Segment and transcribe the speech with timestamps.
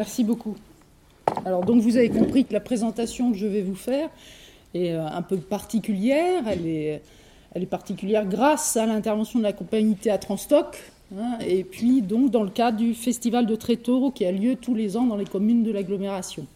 [0.00, 0.56] Merci beaucoup.
[1.44, 4.08] Alors, donc, vous avez compris que la présentation que je vais vous faire
[4.72, 6.44] est euh, un peu particulière.
[6.48, 12.30] Elle est, particulière grâce à l'intervention de la compagnie Théâtre en hein, et puis donc
[12.30, 15.26] dans le cadre du Festival de Tréteau qui a lieu tous les ans dans les
[15.26, 16.46] communes de l'agglomération.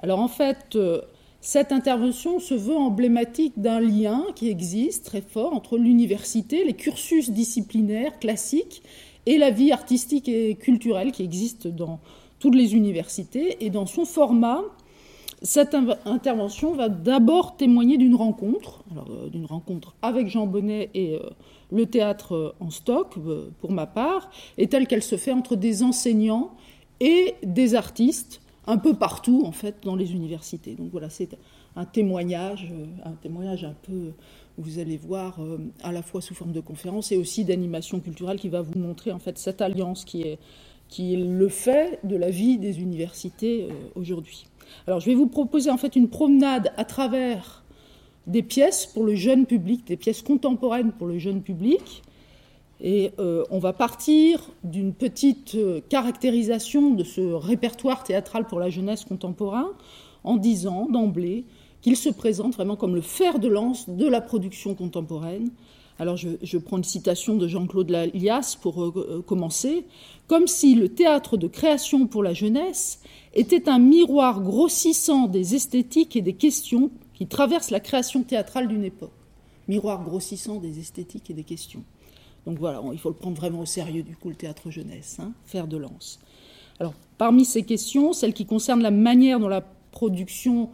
[0.00, 1.00] Alors, en fait, euh,
[1.40, 7.30] cette intervention se veut emblématique d'un lien qui existe très fort entre l'université, les cursus
[7.30, 8.82] disciplinaires classiques
[9.26, 12.00] et la vie artistique et culturelle qui existe dans
[12.38, 13.64] toutes les universités.
[13.64, 14.62] Et dans son format,
[15.42, 15.74] cette
[16.04, 21.20] intervention va d'abord témoigner d'une rencontre, euh, d'une rencontre avec Jean Bonnet et euh,
[21.70, 25.82] le théâtre en stock, euh, pour ma part, et telle qu'elle se fait entre des
[25.82, 26.50] enseignants
[27.00, 30.74] et des artistes un peu partout en fait dans les universités.
[30.74, 31.36] Donc voilà, c'est
[31.74, 34.12] un témoignage, euh, un témoignage un peu,
[34.58, 38.38] vous allez voir, euh, à la fois sous forme de conférence et aussi d'animation culturelle
[38.38, 40.38] qui va vous montrer en fait cette alliance qui est,
[40.88, 44.46] qui le fait de la vie des universités euh, aujourd'hui.
[44.86, 47.64] Alors je vais vous proposer en fait une promenade à travers
[48.26, 52.02] des pièces pour le jeune public, des pièces contemporaines pour le jeune public,
[52.80, 58.70] et euh, on va partir d'une petite euh, caractérisation de ce répertoire théâtral pour la
[58.70, 59.70] jeunesse contemporain
[60.22, 61.44] en disant d'emblée
[61.80, 65.50] qu'il se présente vraiment comme le fer de lance de la production contemporaine.
[65.98, 69.84] Alors je, prends une citation de Jean-Claude Lalias pour euh, commencer,
[70.28, 73.00] comme si le théâtre de création pour la jeunesse
[73.34, 78.84] était un miroir grossissant des esthétiques et des questions qui traversent la création théâtrale d'une
[78.84, 79.10] époque.
[79.66, 81.82] Miroir grossissant des esthétiques et des questions.
[82.46, 85.32] Donc voilà, il faut le prendre vraiment au sérieux, du coup, le théâtre jeunesse, hein,
[85.44, 86.20] faire de lance.
[86.78, 90.70] Alors, parmi ces questions, celles qui concernent la manière dont la production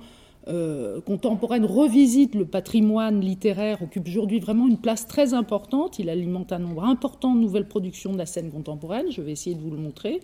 [0.46, 5.98] euh, contemporaine revisite le patrimoine littéraire occupe aujourd'hui vraiment une place très importante.
[5.98, 9.06] Il alimente un nombre important de nouvelles productions de la scène contemporaine.
[9.10, 10.20] Je vais essayer de vous le montrer.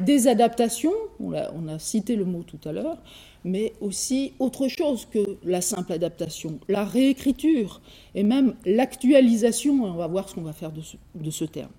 [0.00, 2.98] Des adaptations, on a cité le mot tout à l'heure,
[3.44, 7.80] mais aussi autre chose que la simple adaptation, la réécriture
[8.14, 9.84] et même l'actualisation.
[9.84, 11.70] On va voir ce qu'on va faire de ce, terme.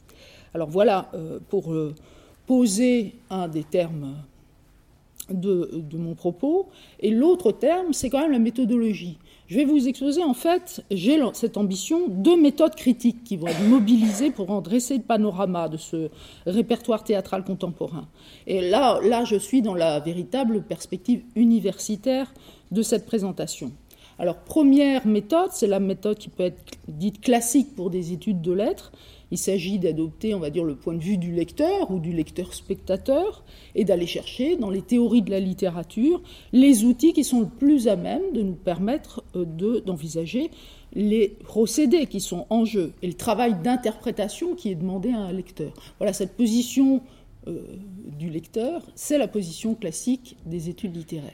[0.54, 1.94] Alors voilà, euh, pour euh,
[2.48, 4.16] poser un des termes
[5.30, 6.70] de, mon propos.
[7.00, 9.18] Et l'autre terme, c'est quand même la méthodologie.
[9.48, 13.64] Je vais vous exposer, en fait, j'ai cette ambition, deux méthodes critiques qui vont être
[13.64, 16.10] mobilisées pour en dresser le panorama de ce
[16.46, 18.08] répertoire théâtral contemporain.
[18.48, 22.34] Et là, là, je suis dans la véritable perspective universitaire
[22.72, 23.72] de cette présentation.
[24.20, 28.54] Alors, première méthode, c'est la méthode qui peut être dite classique pour des études de
[28.54, 28.92] lettres,
[29.32, 33.44] il s'agit d'adopter, on va dire, le point de vue du lecteur ou du lecteur-spectateur
[33.76, 36.22] et d'aller chercher dans les théories de la littérature
[36.52, 39.46] les outils qui sont le plus à même de nous permettre euh,
[39.86, 40.52] d'envisager
[40.94, 45.32] les procédés qui sont en jeu et le travail d'interprétation qui est demandé à un
[45.32, 45.72] lecteur.
[45.98, 47.02] Voilà, cette position
[47.48, 47.64] euh,
[48.20, 51.32] du lecteur, c'est la position classique des études littéraires.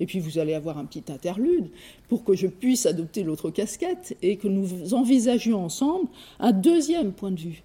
[0.00, 1.70] Et puis vous allez avoir un petit interlude
[2.08, 6.08] pour que je puisse adopter l'autre casquette et que nous envisagions ensemble
[6.40, 7.62] un deuxième point de vue,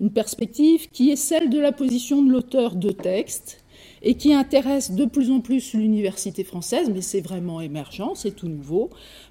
[0.00, 3.64] une perspective qui est celle de la position de l'auteur de texte
[4.02, 8.48] et qui intéresse de plus en plus l'université française, mais c'est vraiment émergent, c'est tout
[8.48, 8.90] nouveau,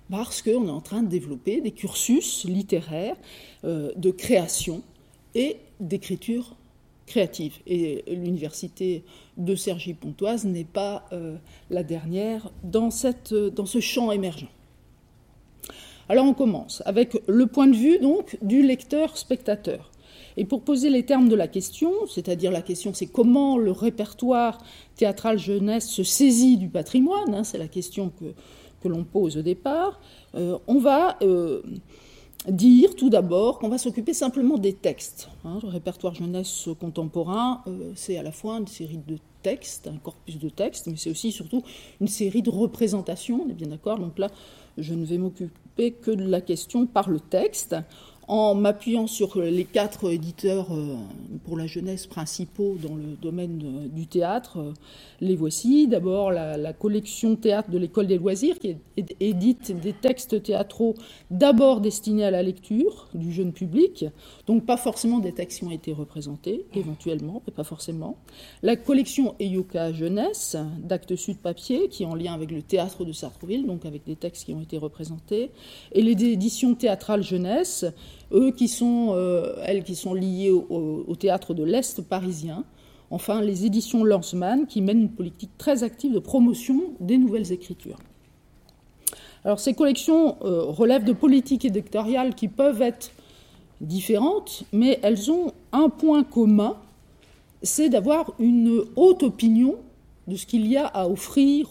[0.10, 3.16] parce qu'on est en train de développer des cursus littéraires
[3.64, 4.82] euh, de création
[5.36, 6.56] et d'écriture
[7.06, 7.58] créative.
[7.68, 9.04] Et l'université
[9.38, 11.38] de Cergy-Pontoise n'est pas euh,
[11.70, 14.50] la dernière dans, cette, dans ce champ émergent.
[16.10, 19.92] Alors on commence avec le point de vue donc du lecteur-spectateur.
[20.36, 24.58] Et pour poser les termes de la question, c'est-à-dire la question c'est comment le répertoire
[24.96, 28.34] théâtral jeunesse se saisit du patrimoine, hein, c'est la question que,
[28.82, 30.00] que l'on pose au départ,
[30.36, 31.62] euh, on va euh,
[32.48, 35.30] dire tout d'abord qu'on va s'occuper simplement des textes.
[35.46, 35.60] Hein.
[35.64, 40.40] le répertoire jeunesse contemporain, euh, c'est à la fois une série de textes, un corpus
[40.40, 41.64] de textes, mais c'est aussi surtout
[42.02, 44.00] une série de représentations, on est bien d'accord.
[44.00, 44.30] Donc là,
[44.78, 47.76] je ne vais m'occuper que de la question par le texte
[48.28, 50.96] en m'appuyant sur les quatre éditeurs euh,
[51.44, 54.74] pour la jeunesse principaux dans le domaine euh, du théâtre, euh,
[55.20, 55.88] les voici.
[55.88, 58.78] D'abord la, collection théâtre de l'école des loisirs qui
[59.20, 60.96] édite des textes théâtraux
[61.30, 64.06] d'abord destinés à la lecture du jeune public,
[64.48, 68.18] donc pas forcément des textes qui ont été représentés, éventuellement, mais pas forcément.
[68.64, 73.12] La collection Eyoka Jeunesse d'actes sud papier qui est en lien avec le théâtre de
[73.12, 75.52] Sartreville, donc avec des textes qui ont été représentés,
[75.92, 77.86] et les éditions théâtrales jeunesse
[78.32, 82.64] eux qui sont, euh, elles qui sont liées au, théâtre de l'Est parisien.
[83.12, 87.98] Enfin, les éditions Lanceman qui mènent une politique très active de promotion des nouvelles écritures.
[89.46, 93.12] Alors, ces collections euh, relèvent de politiques éditoriales qui peuvent être
[93.82, 96.78] différentes, mais elles ont un point commun
[97.64, 99.78] c'est d'avoir une haute opinion
[100.28, 101.70] de ce qu'il y a à offrir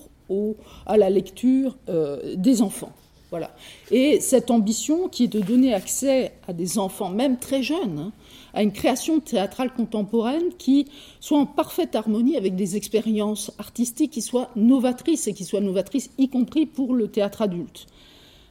[0.86, 2.92] à la lecture euh, des enfants.
[3.32, 3.50] Voilà.
[3.90, 8.12] Et cette ambition qui est de donner accès à des enfants, même très jeunes, hein,
[8.52, 10.86] à une création théâtrale contemporaine qui
[11.18, 16.10] soit en parfaite harmonie avec des expériences artistiques qui soient novatrices et qui soient novatrices
[16.18, 17.86] y compris pour le théâtre adulte.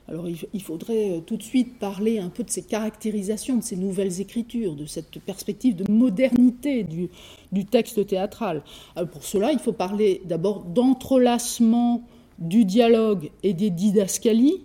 [0.07, 3.75] Alors il faudrait euh, tout de suite parler un peu de ces caractérisations, de ces
[3.75, 8.63] nouvelles écritures, de cette perspective de modernité du, texte théâtral.
[9.11, 12.01] pour cela, il faut parler d'abord d'entrelacement
[12.41, 14.61] du dialogue et des didascalies,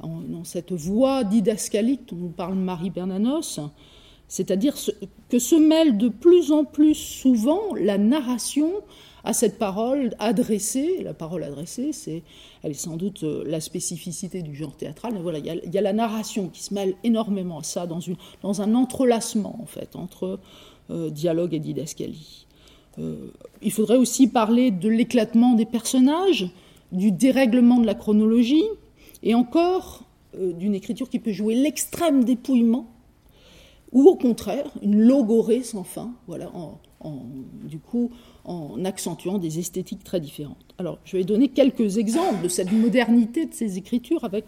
[0.00, 3.60] dans cette voie didascalique dont nous parle Marie Bernanos,
[4.28, 4.74] c'est-à-dire
[5.28, 8.72] que se mêle de plus en plus souvent la narration
[9.24, 11.02] à cette parole adressée.
[11.02, 12.22] La parole adressée, c'est,
[12.62, 15.80] elle est sans doute euh, la spécificité du genre théâtral, mais voilà, il y a,
[15.80, 20.38] la narration qui se mêle énormément à ça, dans, un entrelacement, en fait, entre
[20.90, 22.46] euh, dialogue et didascalie.
[22.98, 23.30] Euh,
[23.62, 26.50] il faudrait aussi parler de l'éclatement des personnages,
[26.92, 28.64] du dérèglement de la chronologie,
[29.22, 30.04] et encore
[30.38, 32.86] d'une écriture qui peut jouer l'extrême dépouillement,
[33.92, 36.78] ou au contraire, une logorée sans fin, voilà, en,
[37.64, 38.10] du coup,
[38.44, 40.74] en accentuant des esthétiques très différentes.
[40.78, 44.44] Alors, je vais donner quelques exemples de cette modernité de ces écritures avec,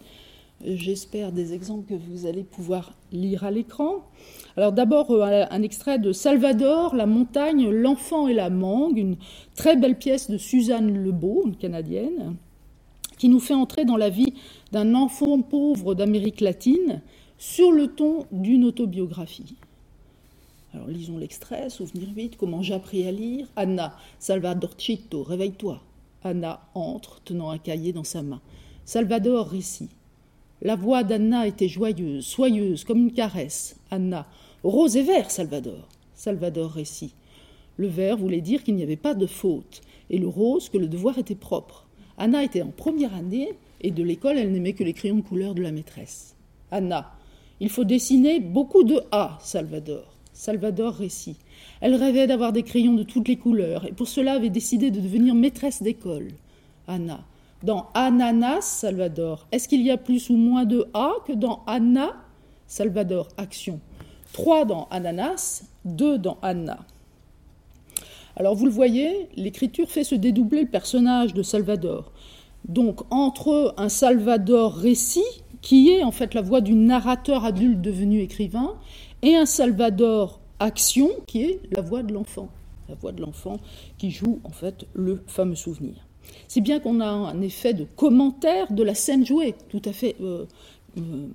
[0.62, 4.04] j'espère, des exemples que vous allez pouvoir lire à l'écran.
[4.56, 9.16] Alors, d'abord, euh, un extrait de Salvador, La montagne, l'enfant et la mangue, une
[9.54, 12.36] très belle pièce de Suzanne Lebeau, une canadienne,
[13.20, 14.32] qui nous fait entrer dans la vie
[14.72, 17.02] d'un enfant pauvre d'Amérique latine
[17.36, 19.56] sur le ton d'une autobiographie.
[20.72, 23.46] Alors lisons l'extrait, souvenir vite, comment j'ai appris à lire.
[23.56, 25.82] Anna, Salvadorcito, réveille-toi.
[26.24, 28.40] Anna entre, tenant un cahier dans sa main.
[28.86, 29.90] Salvador récit.
[30.62, 33.76] La voix d'Anna était joyeuse, soyeuse, comme une caresse.
[33.90, 34.26] Anna,
[34.64, 35.88] rose et vert, Salvador.
[36.14, 37.12] Salvador récit.
[37.76, 40.88] Le vert voulait dire qu'il n'y avait pas de faute, et le rose que le
[40.88, 41.84] devoir était propre.
[42.20, 45.54] Anna était en première année, et de l'école, elle n'aimait que les crayons de couleur
[45.54, 46.36] de la maîtresse.
[46.70, 47.12] Anna,
[47.60, 50.14] il faut dessiner beaucoup de A, Salvador.
[50.34, 51.36] Salvador récit.
[51.80, 55.00] Elle rêvait d'avoir des crayons de toutes les couleurs et pour cela avait décidé de
[55.00, 56.28] devenir maîtresse d'école.
[56.86, 57.24] Anna.
[57.62, 62.16] Dans Ananas, Salvador, est-ce qu'il y a plus ou moins de A que dans Anna?
[62.66, 63.80] Salvador, action.
[64.34, 66.86] Trois dans Ananas, deux dans Anna.
[68.36, 72.12] Alors vous le voyez, l'écriture fait se dédoubler le personnage de Salvador.
[72.68, 75.24] Donc entre un Salvador récit,
[75.60, 78.74] qui est en fait la voix du narrateur adulte devenu écrivain,
[79.22, 82.48] et un Salvador action qui est la voix de l'enfant,
[82.88, 83.58] la voix de l'enfant
[83.98, 85.94] qui joue en fait le fameux souvenir.
[86.48, 90.16] C'est bien qu'on a un effet de commentaire de la scène jouée, tout à fait
[90.20, 90.46] euh,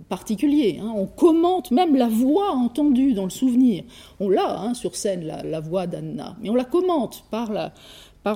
[0.10, 0.80] particulier.
[0.82, 0.92] Hein.
[0.96, 3.84] On commente même la voix entendue dans le souvenir.
[4.20, 7.52] On l'a hein, sur scène, la, voix d'Anna, mais on la commente par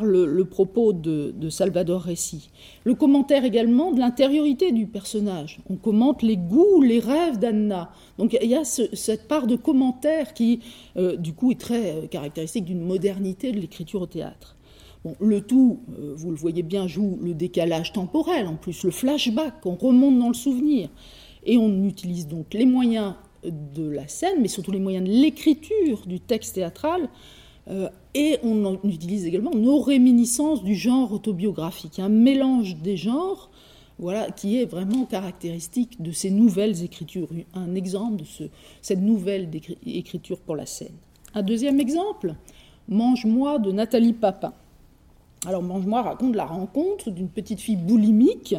[0.04, 2.50] le, propos de, Salvador Récy.
[2.84, 5.60] Le commentaire également de l'intériorité du personnage.
[5.70, 7.92] On commente les goûts, les rêves d'Anna.
[8.18, 10.60] Donc il y a cette part de commentaire qui,
[10.98, 14.56] euh, du coup, est très euh, caractéristique d'une modernité de l'écriture au théâtre.
[15.20, 19.66] Le tout, euh, vous le voyez bien, joue le décalage temporel, en plus le flashback,
[19.66, 20.90] on remonte dans le souvenir.
[21.46, 23.14] Et on utilise donc les moyens
[23.44, 27.10] de la scène, mais surtout les moyens de l'écriture du texte théâtral
[27.70, 33.50] euh, et on utilise également nos réminiscences du genre autobiographique, un mélange des genres
[34.00, 37.28] voilà, qui est vraiment caractéristique de ces nouvelles écritures.
[37.54, 38.50] Un exemple de
[38.82, 39.50] cette nouvelle
[39.86, 40.96] écriture pour la scène.
[41.34, 42.36] Un deuxième exemple,
[42.88, 44.54] Mange-moi de Nathalie Papin.
[45.46, 48.56] Alors Mange-moi raconte la rencontre d'une petite fille boulimique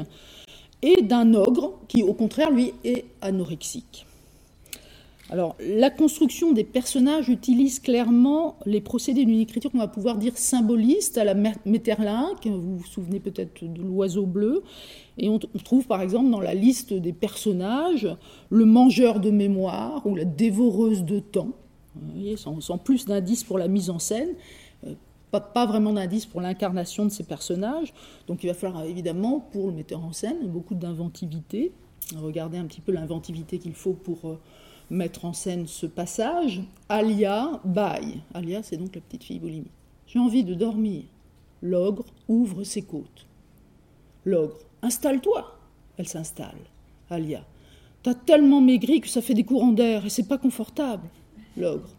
[0.83, 4.07] et d'un ogre qui au contraire lui est anorexique.
[5.33, 10.37] Alors, la construction des personnages utilise clairement les procédés d'une écriture qu'on va pouvoir dire
[10.37, 12.45] symboliste à la Metterlinck.
[12.47, 14.65] Vous vous souvenez peut-être de l'oiseau bleu.
[15.19, 18.09] Et on trouve par exemple dans la liste des personnages
[18.51, 21.51] le mangeur de mémoire ou la dévoreuse de temps.
[21.95, 24.31] Voyez, sans, plus d'indices pour la mise en scène.
[25.31, 27.93] Pas, vraiment d'indices pour l'incarnation de ces personnages.
[28.27, 31.73] Donc il va falloir évidemment, pour le metteur en scène, beaucoup d'inventivité.
[32.17, 34.39] Regardez un petit peu l'inventivité qu'il faut pour euh,
[34.91, 36.63] mettre en scène ce passage.
[36.89, 38.21] Alia baille.
[38.35, 39.71] Alia, c'est donc la petite fille boulimique.
[40.07, 41.05] J'ai envie de dormir.
[41.63, 43.27] L'ogre ouvre ses côtes.
[44.25, 45.57] L'ogre, installe-toi.
[45.97, 46.59] Elle s'installe.
[47.11, 47.45] Alia,
[48.03, 51.09] t'as tellement maigri que ça fait des courants d'air et c'est pas confortable.
[51.57, 51.91] L'ogre,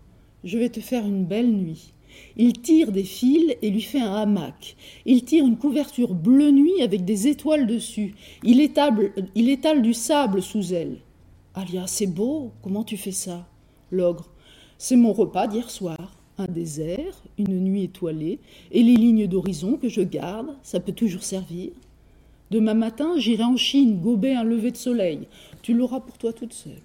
[0.43, 1.93] je vais te faire une belle nuit.
[2.38, 4.75] Il tire des fils et lui fait un hamac.
[5.06, 8.15] Il tire une couverture bleu nuit avec des étoiles dessus.
[8.44, 10.98] Il étale, il étale du sable sous elle.
[11.53, 13.48] Alia, c'est beau, comment tu fais ça?
[13.91, 14.30] L'ogre,
[14.77, 16.18] c'est mon repas d'hier soir.
[16.41, 18.39] un désert, une nuit étoilée,
[18.72, 21.72] et les lignes d'horizon que je garde, ça peut toujours servir.
[22.50, 25.27] Demain matin, j'irai en Chine gober un lever de soleil.
[25.62, 26.82] Tu l'auras pour toi toute seule.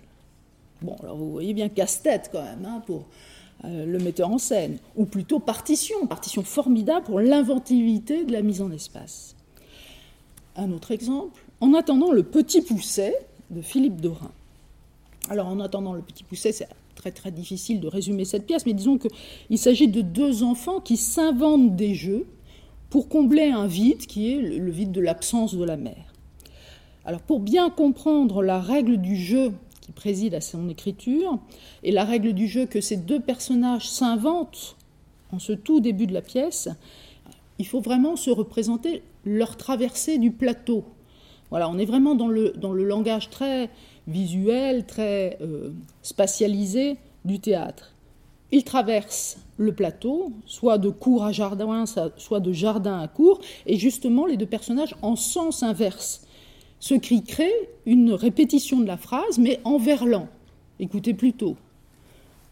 [0.82, 3.06] Bon, alors vous voyez bien casse-tête quand même hein, pour
[3.64, 8.70] le metteur en scène, ou plutôt partition, partition formidable pour l'inventivité de la mise en
[8.70, 9.34] espace.
[10.56, 13.14] Un autre exemple, en attendant le petit pousset
[13.50, 14.30] de Philippe Dorin.
[15.28, 18.72] Alors en attendant le petit pousset, c'est très très difficile de résumer cette pièce, mais
[18.72, 22.26] disons qu'il s'agit de deux enfants qui s'inventent des jeux
[22.90, 26.12] pour combler un vide qui est le vide de l'absence de la mère.
[27.04, 29.52] Alors pour bien comprendre la règle du jeu
[29.86, 31.38] qui préside à son écriture
[31.84, 34.76] et la règle du jeu que ces deux personnages s'inventent
[35.30, 36.68] en ce tout début de la pièce,
[37.60, 40.84] il faut vraiment se représenter leur traversée du plateau.
[41.50, 43.70] Voilà, on est vraiment dans le, dans le langage très
[44.08, 45.70] visuel, très euh,
[46.02, 47.94] spatialisé du théâtre.
[48.50, 51.84] Ils traversent le plateau, soit de cour à jardin,
[52.16, 56.25] soit de jardin à cour, et justement les deux personnages en sens inverse.
[56.78, 57.52] Ce cri crée
[57.86, 60.28] une répétition de la phrase, mais en verlan.
[60.78, 61.56] Écoutez plutôt.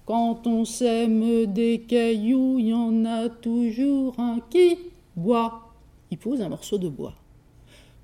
[0.06, 4.76] Quand on sème des cailloux, il y en a toujours un qui
[5.16, 5.72] boit.
[6.10, 7.14] Il pose un morceau de bois.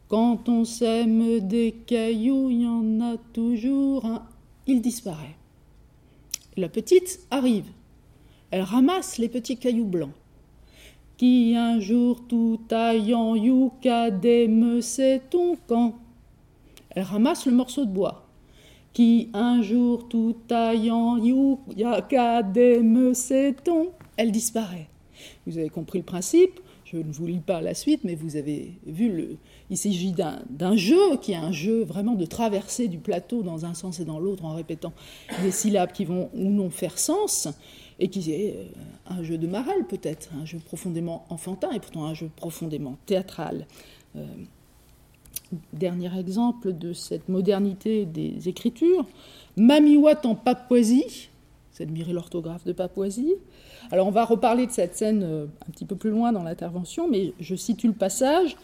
[0.09, 4.23] Quand on sème des cailloux, il y en a toujours un.
[4.67, 5.37] Il disparaît.
[6.57, 7.71] La petite arrive.
[8.51, 10.13] Elle ramasse les petits cailloux blancs.
[11.17, 15.95] Qui un jour tout taillant me c'est ton camp.
[16.91, 18.27] Elle ramasse le morceau de bois.
[18.93, 23.91] Qui un jour tout taillant me c'est ton.
[24.17, 24.89] Elle disparaît.
[25.47, 26.61] Vous avez compris le principe?
[26.85, 29.37] Je ne vous lis pas la suite, mais vous avez vu le,
[29.71, 33.75] il s'agit d'un jeu qui est un jeu vraiment de traverser du plateau dans un
[33.75, 34.93] sens et dans l'autre en répétant
[35.43, 37.47] des syllabes qui vont ou non faire sens
[38.01, 38.65] et qui est euh,
[39.07, 43.69] un jeu de marelle peut-être, un jeu profondément enfantin et pourtant un jeu profondément théâtral.
[44.17, 44.27] Euh,
[45.73, 49.07] dernier exemple de cette modernité des écritures,
[49.57, 51.31] Mamiwat en Papouasie,
[51.73, 53.35] c'est admirer l'orthographe de Papouasie.
[53.91, 57.09] Alors on va reparler de cette scène euh, un petit peu plus loin dans l'intervention,
[57.09, 58.57] mais je situe le passage.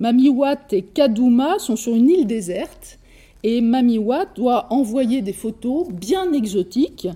[0.00, 2.98] Mamiwat et Kaduma sont sur une île déserte
[3.42, 7.08] et Mamiwat doit envoyer des photos bien exotiques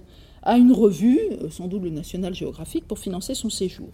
[0.42, 3.88] à une revue, euh, sans doute le National Geographic, pour financer son séjour.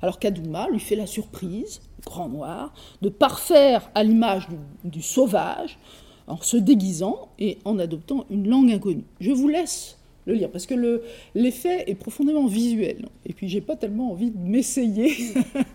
[0.00, 4.48] Alors Kaduma lui fait la surprise, grand noir, de parfaire à l'image
[4.84, 5.78] du, sauvage
[6.26, 9.04] en se déguisant et en adoptant une langue inconnue.
[9.20, 11.02] Je vous laisse le lire parce que
[11.34, 15.12] l'effet est profondément visuel et puis j'ai pas tellement envie de m'essayer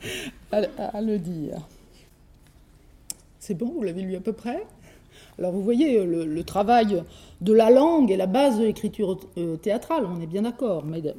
[0.51, 1.57] à le dire.
[3.39, 4.63] C'est bon, vous l'avez lu à peu près?
[5.39, 7.03] Alors vous voyez, le, travail
[7.41, 11.13] de la langue est la base de l'écriture euh, théâtrale, on est bien d'accord, euh,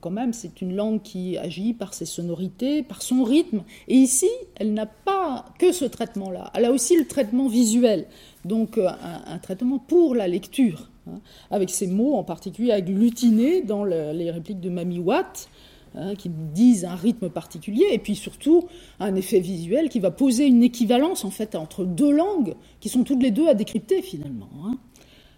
[0.00, 4.28] quand même c'est une langue qui agit par ses sonorités, par son rythme, et ici
[4.56, 8.06] elle n'a pas que ce traitement-là, elle a aussi le traitement visuel,
[8.44, 8.88] donc euh,
[9.26, 11.20] un, traitement pour la lecture, hein,
[11.50, 15.48] avec ces mots en particulier agglutinés dans les répliques de Mami Watt,
[15.94, 18.64] Hein, qui disent un rythme particulier, et puis surtout
[18.98, 23.04] un effet visuel qui va poser une équivalence en fait entre deux langues qui sont
[23.04, 24.48] toutes les deux à décrypter finalement.
[24.64, 24.78] Hein.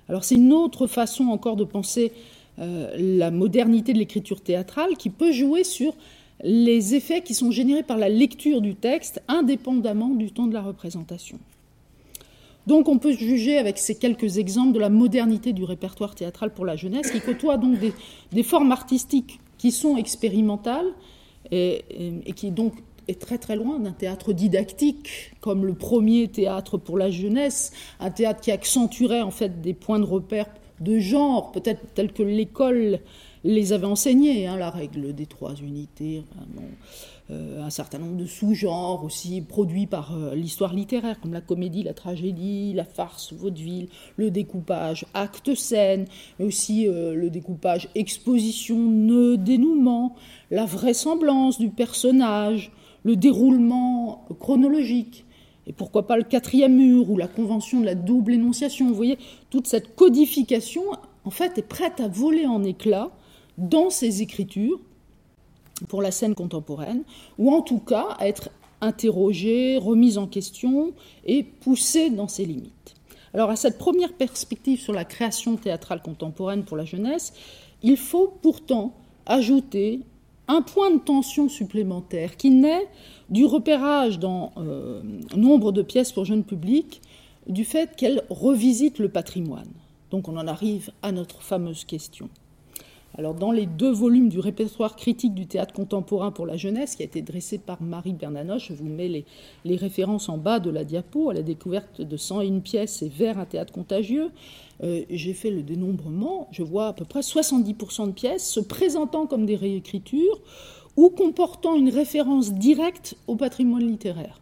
[0.09, 2.13] Alors c'est une autre façon encore de penser
[2.59, 5.95] la modernité de l'écriture théâtrale qui peut jouer sur
[6.43, 10.63] les effets qui sont générés par la lecture du texte indépendamment du temps de la
[10.63, 11.39] représentation.
[12.67, 16.65] Donc on peut juger avec ces quelques exemples de la modernité du répertoire théâtral pour
[16.65, 17.79] la jeunesse qui côtoie donc
[18.33, 20.87] des formes artistiques qui sont expérimentales
[21.51, 21.85] et,
[22.37, 22.75] qui donc
[23.07, 28.11] est très très loin d'un théâtre didactique comme le premier théâtre pour la jeunesse, un
[28.11, 30.47] théâtre qui accentuerait en fait des points de repère
[30.81, 33.01] de genre, peut-être tels que l'école
[33.45, 36.25] les avait enseignés, hein, la règle des trois unités,
[37.31, 41.83] euh, un certain nombre de sous-genres aussi produits par euh, l'histoire littéraire, comme la comédie,
[41.83, 46.07] la tragédie, la farce, vaudeville, le découpage, acte scène,
[46.39, 50.17] mais aussi euh, le découpage exposition, nœud, dénouement,
[50.51, 52.73] la vraisemblance du personnage,
[53.05, 55.25] le déroulement chronologique.
[55.67, 58.89] Et pourquoi pas le quatrième mur ou la convention de la double énonciation.
[58.89, 59.19] Vous voyez,
[59.51, 60.83] toute cette codification,
[61.25, 63.11] en fait, est prête à voler en éclats
[63.57, 64.81] dans ces écritures
[65.89, 67.03] pour la scène contemporaine,
[67.39, 70.93] ou en tout cas à être interrogée, remise en question
[71.25, 72.95] et poussée dans ses limites.
[73.33, 77.33] Alors à cette première perspective sur la création théâtrale contemporaine pour la jeunesse,
[77.83, 78.95] il faut pourtant
[79.27, 80.01] ajouter
[80.49, 82.89] un point de tension supplémentaire qui naît
[83.31, 85.03] du repérage dans euh,
[85.35, 87.01] nombre de pièces pour jeunes publics
[87.47, 89.71] du fait qu'elles revisitent le patrimoine.
[90.11, 92.29] Donc on en arrive à notre fameuse question.
[93.17, 97.03] Alors, dans les deux volumes du répertoire critique du théâtre contemporain pour la jeunesse, qui
[97.03, 99.25] a été dressé par Marie Bernanoche, je vous mets
[99.65, 103.39] les, références en bas de la diapo, à la découverte de 101 pièces et vers
[103.39, 104.31] un théâtre contagieux.
[104.83, 109.27] Euh, j'ai fait le dénombrement, je vois à peu près 70% de pièces se présentant
[109.27, 110.41] comme des réécritures
[110.97, 114.41] ou comportant une référence directe au patrimoine littéraire.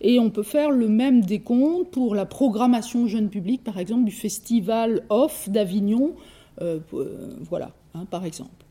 [0.00, 4.12] Et on peut faire le même décompte pour la programmation jeune public, par exemple, du
[4.12, 6.14] festival Off d'Avignon,
[6.60, 8.64] euh, euh, voilà, hein, par exemple.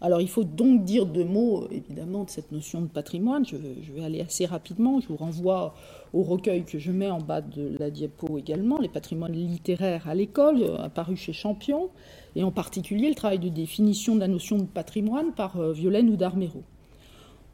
[0.00, 3.46] Alors il faut donc dire deux mots, évidemment, de cette notion de patrimoine.
[3.46, 5.00] Je, vais aller assez rapidement.
[5.00, 5.74] Je vous renvoie
[6.12, 10.14] au recueil que je mets en bas de la diapo également, les patrimoines littéraires à
[10.14, 11.88] l'école, euh, apparu chez Champion,
[12.34, 16.16] et en particulier le travail de définition de la notion de patrimoine par Violaine ou
[16.16, 16.62] Darmero.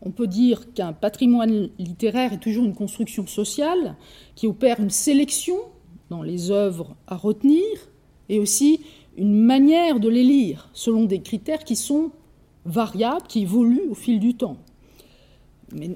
[0.05, 3.95] On peut dire qu'un patrimoine littéraire est toujours une construction sociale
[4.35, 5.57] qui opère une sélection
[6.11, 7.62] dans les œuvres à retenir
[8.29, 8.81] et aussi
[9.16, 12.11] une manière de les lire selon des critères qui sont
[12.64, 14.57] variables, qui évoluent au fil du temps.
[15.73, 15.90] Mais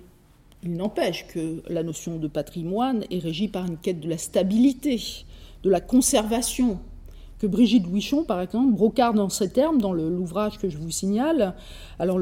[0.62, 5.00] il n'empêche que la notion de patrimoine est régie par une quête de la stabilité,
[5.62, 6.78] de la conservation,
[7.38, 11.54] que Brigitte Huichon, par exemple, brocarde dans ces termes dans l'ouvrage que je vous signale.
[11.98, 12.18] Alors,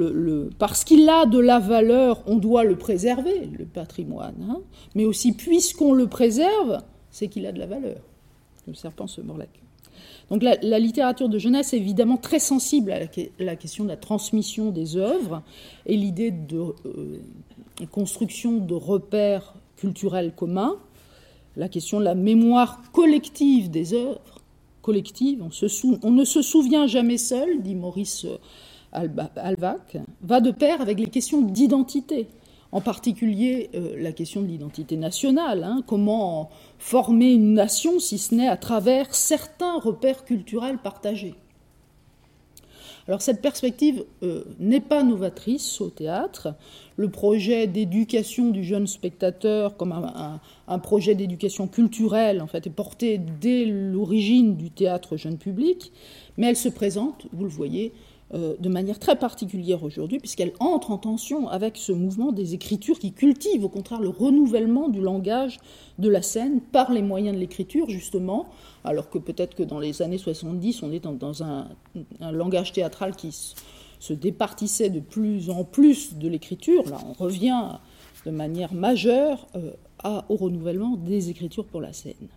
[0.59, 4.35] parce qu'il a de la valeur, on doit le préserver, le patrimoine.
[4.49, 4.61] Hein.
[4.95, 8.01] mais aussi, puisqu'on le préserve, c'est qu'il a de la valeur.
[8.67, 9.39] Le serpent se mord.
[10.31, 13.01] Donc, la, littérature de jeunesse est évidemment très sensible à
[13.39, 15.43] la, question de la transmission des œuvres
[15.87, 17.21] et l'idée de euh,
[17.91, 20.77] construction de repères culturels communs,
[21.57, 24.21] la question de la mémoire collective des œuvres
[24.85, 25.43] collective,
[26.03, 28.27] on, ne se souvient jamais seul, dit Maurice
[28.93, 32.29] Alvac, va de pair avec les questions d'identité,
[32.75, 35.65] en particulier euh, la question de l'identité nationale.
[35.65, 35.83] Hein.
[35.87, 41.35] comment former une nation si ce n'est à travers certains repères culturels partagés
[43.07, 46.55] alors cette perspective euh, n'est pas novatrice au théâtre.
[46.97, 53.19] Le projet d'éducation du jeune spectateur comme un, projet d'éducation culturelle en fait est porté
[53.19, 55.93] dès l'origine du théâtre jeune public,
[56.39, 57.93] mais elle se présente, vous le voyez,
[58.33, 63.13] de manière très particulière aujourd'hui, puisqu'elle entre en tension avec ce mouvement des écritures qui
[63.13, 65.59] cultive au contraire le renouvellement du langage
[65.99, 68.47] de la scène par les moyens de l'écriture, justement,
[68.83, 71.69] alors que peut-être que dans les années 70, on est dans, un,
[72.21, 73.55] langage théâtral qui
[74.01, 76.89] se départissait de plus en plus de l'écriture.
[76.91, 77.79] Là, on revient
[78.27, 79.73] de manière majeure euh,
[80.29, 82.29] au renouvellement des écritures pour la scène.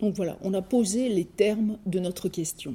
[0.00, 2.74] Donc voilà, on a posé les termes de notre question.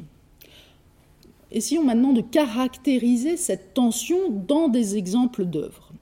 [1.52, 5.94] Essayons maintenant de caractériser cette tension dans des exemples d'œuvres.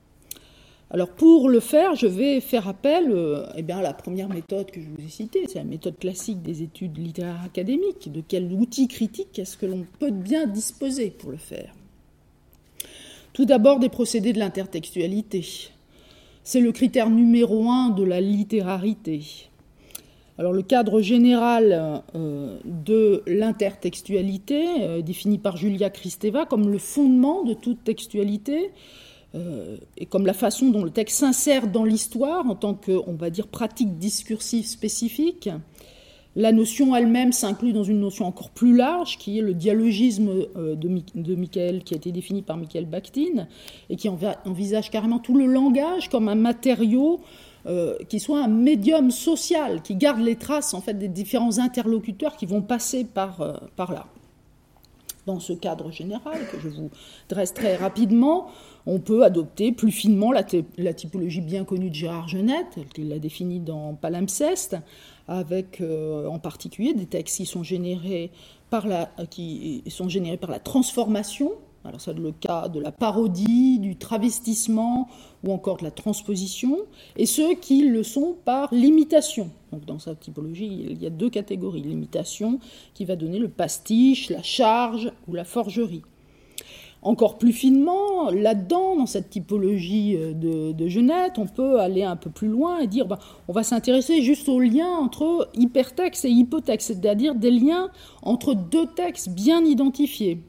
[0.92, 4.72] Alors pour le faire, je vais faire appel euh, eh bien, à la première méthode
[4.72, 8.12] que je vous ai citée, c'est la méthode classique des études littéraires académiques.
[8.12, 11.74] De quel outil critique est-ce que l'on peut bien disposer pour le faire?
[13.34, 15.46] Tout d'abord des procédés de l'intertextualité.
[16.44, 19.50] C'est le critère numéro un de la littérarité.
[20.38, 27.44] Alors le cadre général euh, de l'intertextualité, euh, défini par Julia Kristeva comme le fondement
[27.44, 28.72] de toute textualité,
[29.34, 33.14] euh, et comme la façon dont le texte s'insère dans l'histoire en tant que, on
[33.14, 35.50] va dire, pratique discursive spécifique.
[36.38, 40.76] La notion elle-même s'inclut dans une notion encore plus large, qui est le dialogisme de,
[41.16, 43.48] de qui a été défini par Michael Bakhtin,
[43.90, 47.22] et qui envisage carrément tout le langage comme un matériau
[47.68, 52.36] euh, qui soit un médium social, qui garde les traces en fait des différents interlocuteurs
[52.36, 54.08] qui vont passer par, par là.
[55.26, 56.92] Dans ce cadre général que je vous
[57.30, 58.48] dresse très rapidement,
[58.86, 63.60] on peut adopter plus finement la, typologie bien connue de Gérard Genette, qu'il l'a définie
[63.60, 64.78] dans Palimpseste,
[65.28, 68.32] avec euh, en particulier des textes qui sont générés
[68.70, 71.54] par la, qui sont générés par la transformation.
[71.86, 75.08] Alors c'est le cas de la parodie, du travestissement
[75.44, 76.80] ou encore de la transposition,
[77.16, 79.52] et ceux qui le sont par l'imitation.
[79.72, 82.60] Donc dans sa typologie, il y a deux catégories l'imitation
[82.96, 86.02] qui va donner le pastiche, la charge ou la forgerie
[87.06, 92.16] encore plus finement, là-dedans, dans cette typologie euh, de, de, Genette, on peut aller un
[92.16, 96.30] peu plus loin et dire, bah, on va s'intéresser juste aux liens entre hypertexte et
[96.30, 97.92] hypotexte, c'est-à-dire des liens
[98.24, 100.42] entre deux textes bien identifiés.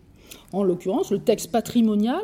[0.53, 2.23] En l'occurrence, le texte patrimonial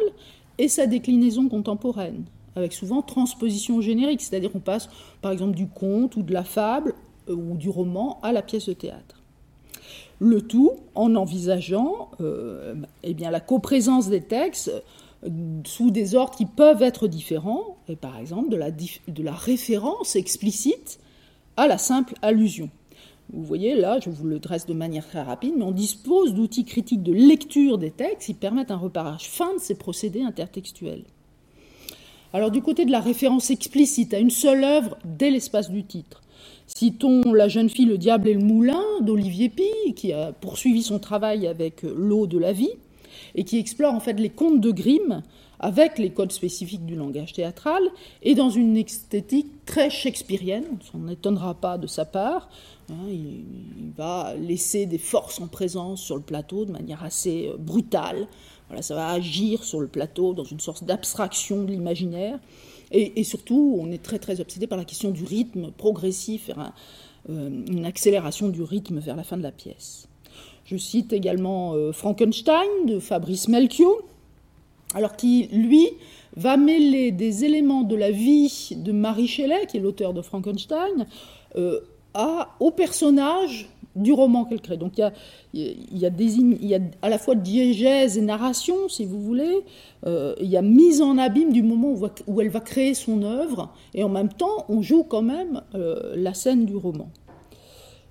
[0.58, 2.24] et sa déclinaison contemporaine,
[2.56, 4.88] avec souvent transposition générique, c'est-à-dire qu'on passe
[5.20, 6.94] par exemple du conte ou de la fable
[7.28, 9.22] euh, ou du roman à la pièce de théâtre.
[10.18, 14.70] Le tout en envisageant euh, eh la coprésence des textes
[15.24, 15.28] euh,
[15.64, 21.00] sous des ordres qui peuvent être différents, et par exemple de la référence explicite
[21.56, 22.70] à la simple allusion.
[23.32, 26.66] Vous voyez, là, je vous le dresse de manière très rapide, mais on dispose d'outils
[26.66, 31.04] critiques de lecture des textes qui permettent un reparage fin de ces procédés intertextuels.
[32.34, 36.20] Alors, du côté de la référence explicite à une seule œuvre dès l'espace du titre,
[36.66, 40.98] citons La jeune fille, le diable et le moulin d'Olivier Pi, qui a poursuivi son
[40.98, 42.72] travail avec L'eau de la vie,
[43.34, 45.22] et qui explore en fait les contes de Grimm
[45.62, 47.82] avec les codes spécifiques du langage théâtral
[48.22, 50.64] et dans une esthétique très shakespearienne.
[50.92, 52.48] On ne s'étonnera pas de sa part.
[52.92, 57.56] Hein, il, va laisser des forces en présence sur le plateau de manière assez euh,
[57.58, 58.26] brutale.
[58.68, 62.38] Voilà, ça va agir sur le plateau dans une sorte d'abstraction de l'imaginaire.
[62.94, 66.50] Et, surtout, on est très très obsédé par la question du rythme progressif,
[67.30, 70.08] euh, une accélération du rythme vers la fin de la pièce.
[70.66, 73.96] Je cite également euh, Frankenstein de Fabrice Melchior,
[74.94, 75.88] alors qui, lui,
[76.36, 81.06] va mêler des éléments de la vie de Marie Shelley, qui est l'auteur de Frankenstein,
[82.60, 84.78] au personnage du roman qu'elle crée.
[84.78, 85.12] Donc il y, a,
[85.52, 89.60] il, y a à la fois diégèse et narration, si vous voulez.
[90.06, 91.94] Euh, il y a mise en abîme du moment
[92.26, 96.34] où, elle va créer son œuvre, et en même temps, on joue quand même la
[96.34, 97.08] scène du roman.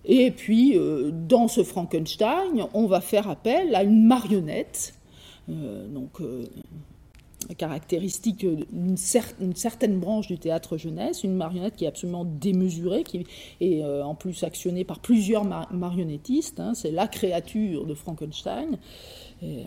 [0.05, 4.95] Et puis, euh, dans ce Frankenstein, on va faire appel à une marionnette,
[5.49, 6.45] euh, donc euh,
[7.57, 13.25] caractéristique d'une certaine branche du théâtre jeunesse, une marionnette qui est absolument démesurée, qui
[13.59, 16.59] est en plus actionnée par plusieurs marionnettistes.
[16.59, 16.73] Hein.
[16.73, 18.77] c'est la créature de Frankenstein,
[19.43, 19.65] et,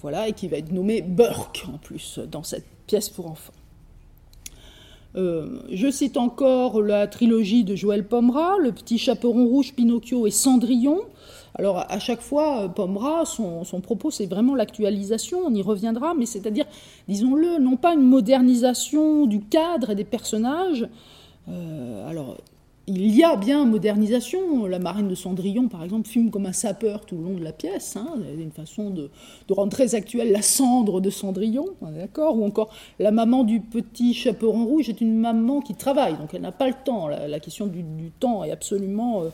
[0.00, 3.52] voilà, et qui va être nommée Burke en plus dans cette pièce pour enfants.
[5.16, 10.30] Euh, je cite encore la trilogie de Joël Pomera, Le Petit Chaperon Rouge, Pinocchio et
[10.30, 11.00] Cendrillon.
[11.58, 16.24] Alors à chaque fois, euh, Pomera, son, propos, c'est vraiment l'actualisation, on y reviendra, mais
[16.24, 16.66] c'est-à-dire,
[17.08, 20.88] disons-le, non pas une modernisation du cadre et des personnages.
[21.48, 22.36] Euh, alors
[22.88, 24.66] il y a bien modernisation.
[24.66, 27.52] La marine de Cendrillon, par exemple, fume comme un sapeur tout le long de la
[27.52, 27.96] pièce.
[27.96, 28.14] Hein.
[28.38, 29.10] une façon de,
[29.50, 34.64] rendre très actuelle la cendre de Cendrillon, d'accord Ou encore, la maman du petit chaperon
[34.64, 37.08] rouge est une maman qui travaille, donc elle n'a pas le temps.
[37.08, 37.84] La, question du,
[38.18, 39.28] temps est absolument euh,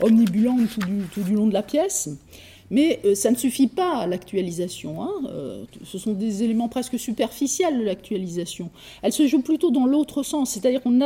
[0.00, 0.78] omnibulante
[1.12, 2.10] tout du long de la pièce.
[2.70, 5.02] Mais euh, ça ne suffit pas à l'actualisation.
[5.02, 5.12] Hein.
[5.26, 8.70] Euh, ce sont des éléments presque superficiels de l'actualisation.
[9.02, 10.98] Elle se joue plutôt dans l'autre sens, c'est-à-dire qu'on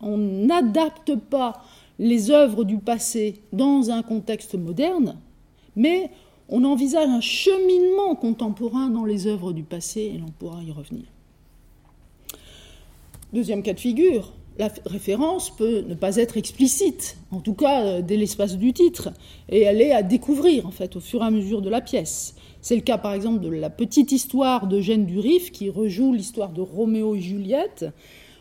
[0.00, 1.62] n'adapte pas
[1.98, 5.16] les œuvres du passé dans un contexte moderne,
[5.74, 6.10] mais
[6.48, 11.04] on envisage un cheminement contemporain dans les œuvres du passé, et l'on pourra y revenir.
[13.32, 18.02] Deuxième cas de figure, la référence peut ne pas être explicite, en tout cas euh,
[18.02, 19.10] dès l'espace du titre,
[19.48, 22.34] et elle est à découvrir en fait au fur et à mesure de la pièce.
[22.60, 26.60] C'est le cas par exemple de la petite histoire d'Eugène Durif qui rejoue l'histoire de
[26.60, 27.86] Roméo et Juliette,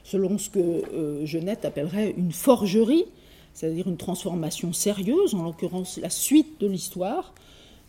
[0.04, 3.06] selon ce que euh, appellerait une forgerie,
[3.54, 7.34] c'est-à-dire une transformation sérieuse, en l'occurrence la suite de l'histoire.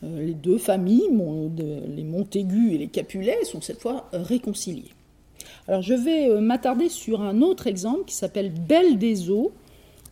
[0.05, 1.09] Euh, les deux familles,
[1.97, 4.93] les Montaigu et les Capulet, sont cette fois réconciliées.
[5.67, 9.53] Alors je vais euh, m'attarder sur un autre exemple qui s'appelle Belle des eaux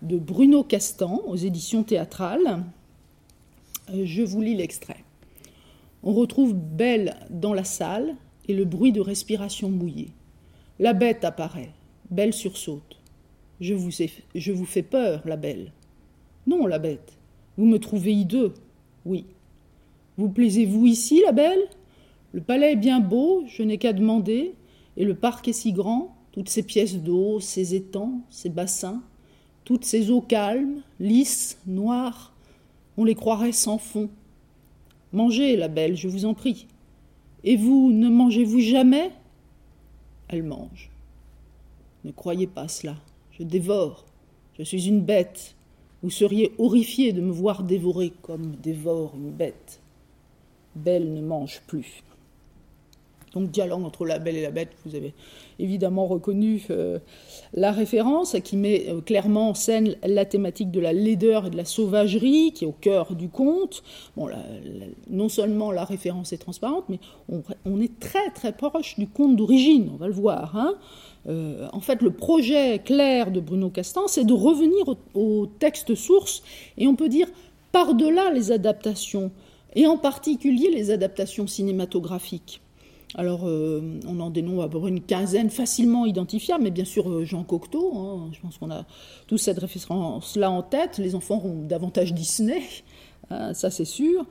[0.02, 2.62] de Bruno Castan aux éditions théâtrales.
[3.94, 5.04] Euh, je vous lis l'extrait.
[6.02, 8.14] On retrouve Belle dans la salle
[8.48, 10.10] et le bruit de respiration mouillée.
[10.78, 11.70] La bête apparaît.
[12.10, 13.00] Belle sursaute.
[13.60, 13.90] Je vous,
[14.34, 15.72] je vous fais peur, la belle.
[16.46, 17.14] Non, la bête.
[17.56, 18.52] Vous me trouvez hideux.
[19.04, 19.24] Oui.
[20.18, 21.62] Vous plaisez-vous ici, la belle?
[22.32, 24.54] Le palais est bien beau, je n'ai qu'à demander.
[24.96, 29.02] Et le parc est si grand, toutes ces pièces d'eau, ces étangs, ces bassins,
[29.64, 32.32] toutes ces eaux calmes, lisses, noires,
[32.96, 34.08] on les croirait sans fond.
[35.12, 36.66] Mangez, la belle, je vous en prie.
[37.44, 39.12] Et vous, ne mangez-vous jamais?
[40.28, 40.90] Elle mange.
[42.04, 42.96] Ne croyez pas cela.
[43.32, 44.04] Je dévore.
[44.58, 45.54] Je suis une bête.
[46.02, 49.80] Vous seriez horrifié de me voir dévorer comme dévore une bête.
[50.74, 52.02] Belle ne mange plus.
[53.36, 55.12] Donc dialogue entre la belle et la bête, vous avez
[55.58, 56.98] évidemment reconnu euh,
[57.52, 61.56] la référence qui met euh, clairement en scène la thématique de la laideur et de
[61.58, 63.82] la sauvagerie qui est au cœur du conte.
[64.16, 64.30] Bon,
[65.10, 69.90] non seulement la référence est transparente, mais on, est très très proche du conte d'origine,
[69.92, 70.56] on va le voir.
[70.56, 70.74] Hein.
[71.28, 76.42] Euh, en fait, le projet clair de Bruno Castan, c'est de revenir au texte source
[76.78, 77.28] et on peut dire
[77.70, 79.30] par-delà les adaptations,
[79.74, 82.62] et en particulier les adaptations cinématographiques.
[83.14, 87.92] Alors, euh, on en dénombre une quinzaine facilement identifiables, mais bien sûr euh, Jean Cocteau,
[87.96, 88.84] hein, je pense qu'on a
[89.26, 90.98] tous cette référence-là en tête.
[90.98, 92.62] Les enfants ont davantage Disney,
[93.30, 94.26] hein, ça c'est sûr.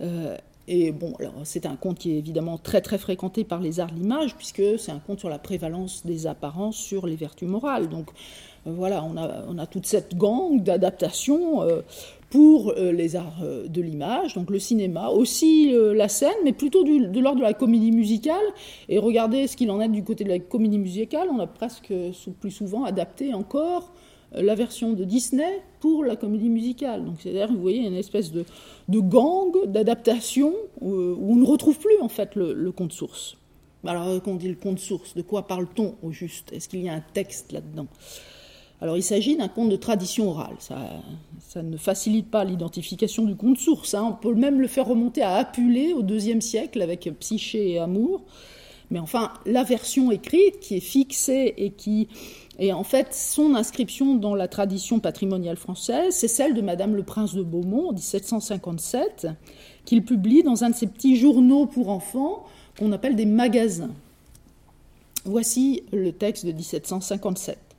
[0.00, 0.36] Euh,
[0.68, 3.90] et bon, alors c'est un conte qui est évidemment très très fréquenté par les arts
[3.90, 7.88] de l'image, puisque c'est un conte sur la prévalence des apparences sur les vertus morales.
[7.88, 8.10] Donc
[8.64, 11.64] voilà, on a, on a toute cette gang d'adaptations
[12.30, 16.52] pour euh, les arts euh, de l'image, donc le cinéma, aussi euh, la scène, mais
[16.52, 18.44] plutôt de l'ordre de la comédie musicale.
[18.88, 21.92] Et regardez ce qu'il en est du côté de la comédie musicale, on a presque
[22.40, 23.92] plus souvent adapté encore
[24.32, 27.04] la version de Disney pour la comédie musicale.
[27.04, 28.44] Donc c'est-à-dire, vous voyez, une espèce de,
[28.88, 33.36] gang d'adaptation où, on ne retrouve plus en fait le, le conte source.
[33.84, 36.52] Alors quand on dit le conte source, de quoi parle-t-on au juste?
[36.52, 37.88] Est-ce qu'il y a un texte là-dedans?
[38.80, 40.56] Alors il s'agit d'un conte de tradition orale.
[40.58, 43.94] Ça, ne facilite pas l'identification du conte source.
[43.94, 44.06] Hein.
[44.08, 48.22] On peut même le faire remonter à Apulée au IIe siècle avec Psyché et Amour.
[48.90, 52.08] Mais enfin, la version écrite qui est fixée et qui
[52.58, 57.02] est en fait son inscription dans la tradition patrimoniale française, c'est celle de Madame le
[57.02, 59.28] Prince de Beaumont en 1757,
[59.84, 62.44] qu'il publie dans un de ses petits journaux pour enfants
[62.78, 63.90] qu'on appelle des magasins.
[65.24, 67.69] Voici le texte de 1757.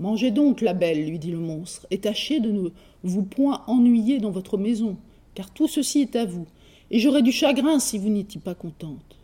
[0.00, 2.70] Mangez donc, la belle, lui dit le monstre, et tâchez de ne
[3.02, 4.96] vous point ennuyer dans votre maison,
[5.34, 6.46] car tout ceci est à vous,
[6.90, 9.18] et j'aurais du chagrin si vous n'étiez pas contente.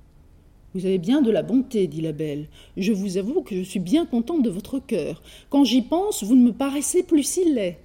[0.75, 2.49] Vous avez bien de la bonté, dit la belle.
[2.77, 5.23] Je vous avoue que je suis bien contente de votre cœur.
[5.49, 7.79] Quand j'y pense, vous ne me paraissez plus si laid.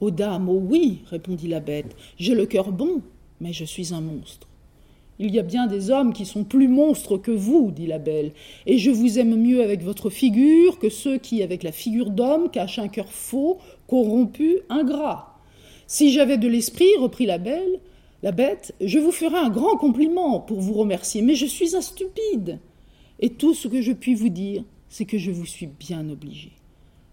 [0.00, 3.02] Oh dame, oh oui, répondit la bête, j'ai le cœur bon,
[3.40, 4.47] mais je suis un monstre.
[5.20, 8.32] Il y a bien des hommes qui sont plus monstres que vous, dit la belle,
[8.66, 12.50] et je vous aime mieux avec votre figure que ceux qui, avec la figure d'homme,
[12.50, 15.34] cachent un cœur faux, corrompu, ingrat.
[15.88, 17.80] Si j'avais de l'esprit, reprit la belle,
[18.22, 21.80] la bête, je vous ferais un grand compliment pour vous remercier, mais je suis un
[21.80, 22.58] stupide.
[23.20, 26.52] Et tout ce que je puis vous dire, c'est que je vous suis bien obligée.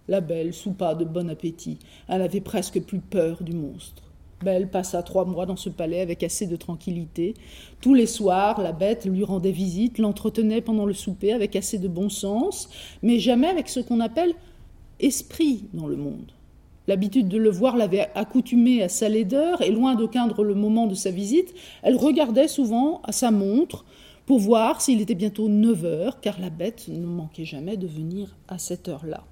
[0.07, 1.79] La belle soupa de bon appétit.
[2.07, 4.04] Elle avait presque plus peur du monstre.
[4.43, 7.35] Belle passa trois mois dans ce palais avec assez de tranquillité.
[7.81, 11.87] Tous les soirs, la bête lui rendait visite, l'entretenait pendant le souper avec assez de
[11.87, 12.69] bon sens,
[13.01, 14.33] mais jamais avec ce qu'on appelle
[14.99, 16.31] esprit dans le monde.
[16.87, 20.85] L'habitude de le voir l'avait accoutumée à sa laideur, et loin de craindre le moment
[20.85, 23.85] de sa visite, elle regardait souvent à sa montre
[24.25, 28.35] pour voir s'il était bientôt neuf heures, car la bête ne manquait jamais de venir
[28.47, 29.23] à cette heure-là.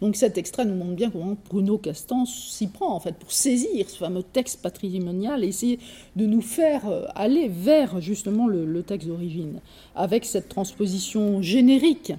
[0.00, 3.88] Donc cet extrait nous montre bien comment Bruno Castan s'y prend en fait pour saisir
[3.88, 5.78] ce fameux texte patrimonial et essayer
[6.16, 9.60] de nous faire euh, aller vers justement le, texte d'origine
[9.94, 12.12] avec cette transposition générique.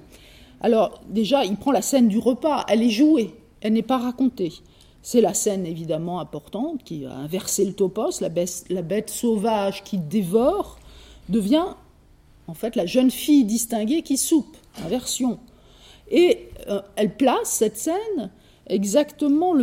[0.60, 4.52] Alors déjà, il prend la scène du repas, elle est jouée, elle n'est pas racontée.
[5.02, 9.84] C'est la scène évidemment importante qui a inversé le topos, la bête, la bête sauvage
[9.84, 10.78] qui dévore
[11.28, 11.66] devient
[12.48, 15.38] en fait la jeune fille distinguée qui soupe, inversion.
[16.10, 18.30] Et euh, elle place cette scène
[18.68, 19.54] exactement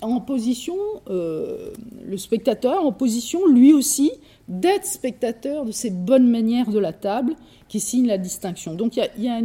[0.00, 0.74] en position,
[1.08, 1.70] euh,
[2.04, 4.10] le spectateur en position lui aussi
[4.48, 7.34] d'être spectateur de ces bonnes manières de la table
[7.68, 8.74] qui signent la distinction.
[8.74, 9.40] Donc il y a,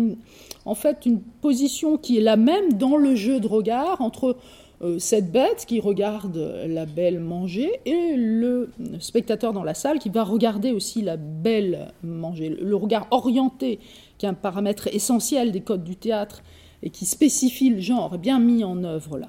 [0.65, 4.37] en fait une position qui est la même dans le jeu de regard entre
[4.81, 10.09] euh, cette bête qui regarde la belle manger et le spectateur dans la salle qui
[10.09, 12.49] va regarder aussi la belle manger.
[12.49, 13.79] Le regard orienté,
[14.17, 16.41] qui est un paramètre essentiel des codes du théâtre
[16.83, 19.27] et qui spécifie le genre, est bien mis en œuvre là.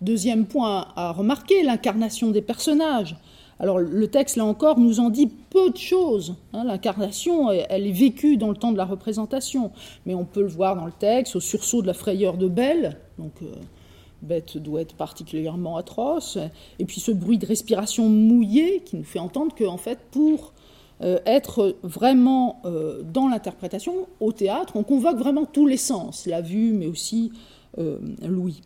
[0.00, 3.16] Deuxième point à remarquer, l'incarnation des personnages.
[3.58, 6.36] Alors le texte, là encore, nous en dit peu de choses.
[6.54, 6.64] Hein.
[6.64, 9.70] L'incarnation, elle est vécue dans le temps de la représentation,
[10.06, 12.96] mais on peut le voir dans le texte, au sursaut de la frayeur de Belle,
[13.18, 13.52] donc euh,
[14.22, 16.38] Bête doit être particulièrement atroce,
[16.78, 20.54] et puis ce bruit de respiration mouillée qui nous fait entendre que, en fait, pour
[21.02, 26.42] euh, être vraiment euh, dans l'interprétation au théâtre, on convoque vraiment tous les sens, la
[26.42, 27.32] vue, mais aussi
[27.78, 28.60] euh, l'ouïe.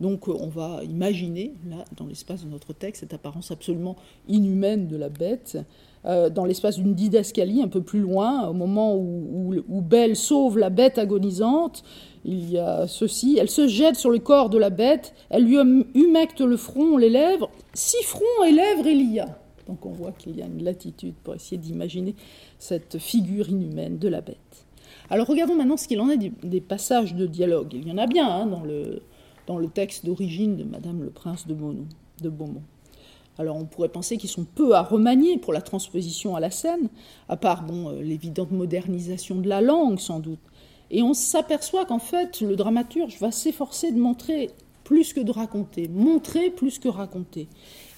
[0.00, 3.96] Donc on va imaginer, là, dans l'espace de notre texte, cette apparence absolument
[4.28, 5.56] inhumaine de la bête,
[6.04, 10.68] dans l'espace d'une didascalie un peu plus loin, au moment où, où, Belle sauve la
[10.68, 11.82] bête agonisante,
[12.26, 15.56] il y a ceci, elle se jette sur le corps de la bête, elle lui
[15.94, 19.38] humecte le front, les lèvres, six fronts et lèvres il y a.
[19.66, 22.14] Donc on voit qu'il y a une latitude pour essayer d'imaginer
[22.58, 24.66] cette figure inhumaine de la bête.
[25.10, 27.72] Alors regardons maintenant ce qu'il en est des, passages de dialogue.
[27.74, 31.54] Il y en a bien hein, dans, le, texte d'origine de Madame le Prince de,
[32.22, 32.62] de Beaumont.
[33.38, 36.88] Alors on pourrait penser qu'ils sont peu à remanier pour la transposition à la scène,
[37.28, 40.38] à part bon, euh, l'évidente modernisation de la langue sans doute.
[40.90, 44.50] Et on s'aperçoit qu'en fait le dramaturge va s'efforcer de montrer
[44.84, 47.48] plus que de raconter, montrer plus que raconter.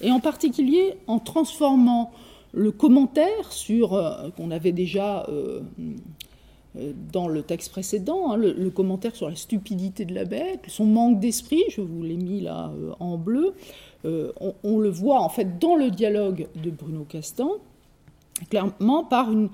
[0.01, 2.11] Et en particulier en transformant
[2.53, 5.61] le commentaire sur, euh, qu'on avait déjà euh,
[6.77, 10.85] euh, dans le texte précédent, hein, le, commentaire sur la stupidité de la bête, son
[10.85, 13.53] manque d'esprit, je vous l'ai mis là en bleu,
[14.05, 17.51] on, on, le voit en fait dans le dialogue de Bruno Castan,
[18.49, 19.49] clairement par une,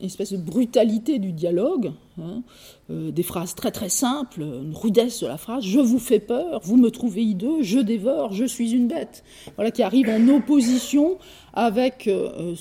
[0.00, 2.42] espèce de brutalité du dialogue, hein,
[2.90, 6.60] euh, des phrases très très simples, une rudesse de la phrase, je vous fais peur,
[6.64, 9.24] vous me trouvez hideux, je dévore, je suis une bête,
[9.56, 11.18] voilà qui arrive en opposition
[11.52, 12.54] avec euh,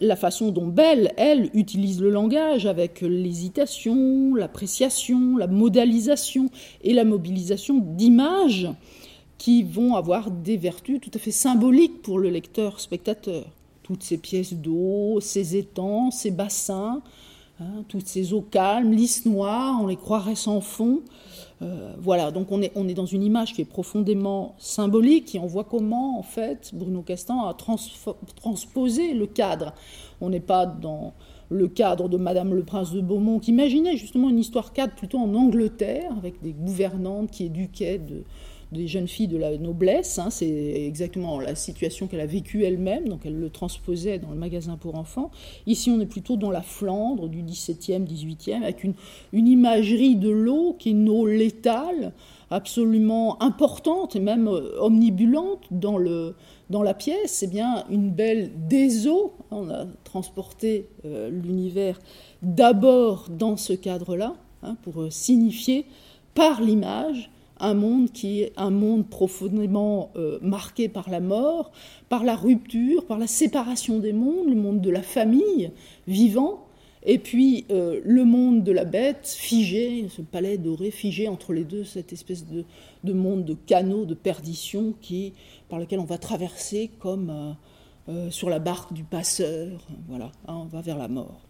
[0.00, 6.50] la façon dont Belle, elle, utilise le langage avec l'hésitation, l'appréciation, la modalisation
[6.82, 8.68] et la mobilisation d'images
[9.38, 13.46] qui vont avoir des vertus tout à fait symboliques pour le lecteur-spectateur
[13.90, 17.02] toutes ces pièces d'eau, ces étangs, ces bassins,
[17.58, 21.00] hein, toutes ces eaux calmes, lisses noires, on les croirait sans fond.
[21.60, 25.40] Euh, voilà, donc on est, on est dans une image qui est profondément symbolique et
[25.40, 27.56] on voit comment, en fait, Bruno Castan a
[28.36, 29.74] transposé le cadre.
[30.20, 31.12] On n'est pas dans
[31.48, 35.18] le cadre de Madame le Prince de Beaumont, qui imaginait justement une histoire cadre plutôt
[35.18, 38.22] en Angleterre, avec des gouvernantes qui éduquaient de,
[38.72, 40.18] des jeunes filles de la noblesse.
[40.18, 40.48] Hein, c'est
[40.86, 44.94] exactement la situation qu'elle a vécue elle-même, donc elle le transposait dans le magasin pour
[44.94, 45.30] enfants.
[45.66, 48.94] Ici, on est plutôt dans la Flandre du XVIIe, XVIIIe, avec une,
[49.32, 52.12] une imagerie de l'eau qui est une eau létale,
[52.50, 56.34] absolument importante et même euh, omnibulante dans, le,
[56.68, 57.32] dans la pièce.
[57.32, 59.34] C'est bien une belle des eaux.
[59.50, 61.98] On a transporté euh, l'univers
[62.42, 65.86] d'abord dans ce cadre-là, hein, pour euh, signifier
[66.34, 67.30] par l'image
[67.60, 71.72] un monde qui est un monde profondément euh, marqué par la mort,
[72.08, 75.70] par la rupture, par la séparation des mondes, le monde de la famille
[76.06, 76.66] vivant,
[77.02, 81.64] et puis euh, le monde de la bête figé, ce palais doré figé entre les
[81.64, 85.32] deux, cette espèce de, monde de canaux de perdition qui,
[85.68, 87.56] par lequel on va traverser comme
[88.08, 91.40] euh, sur la barque du passeur, voilà, hein, on va vers la mort.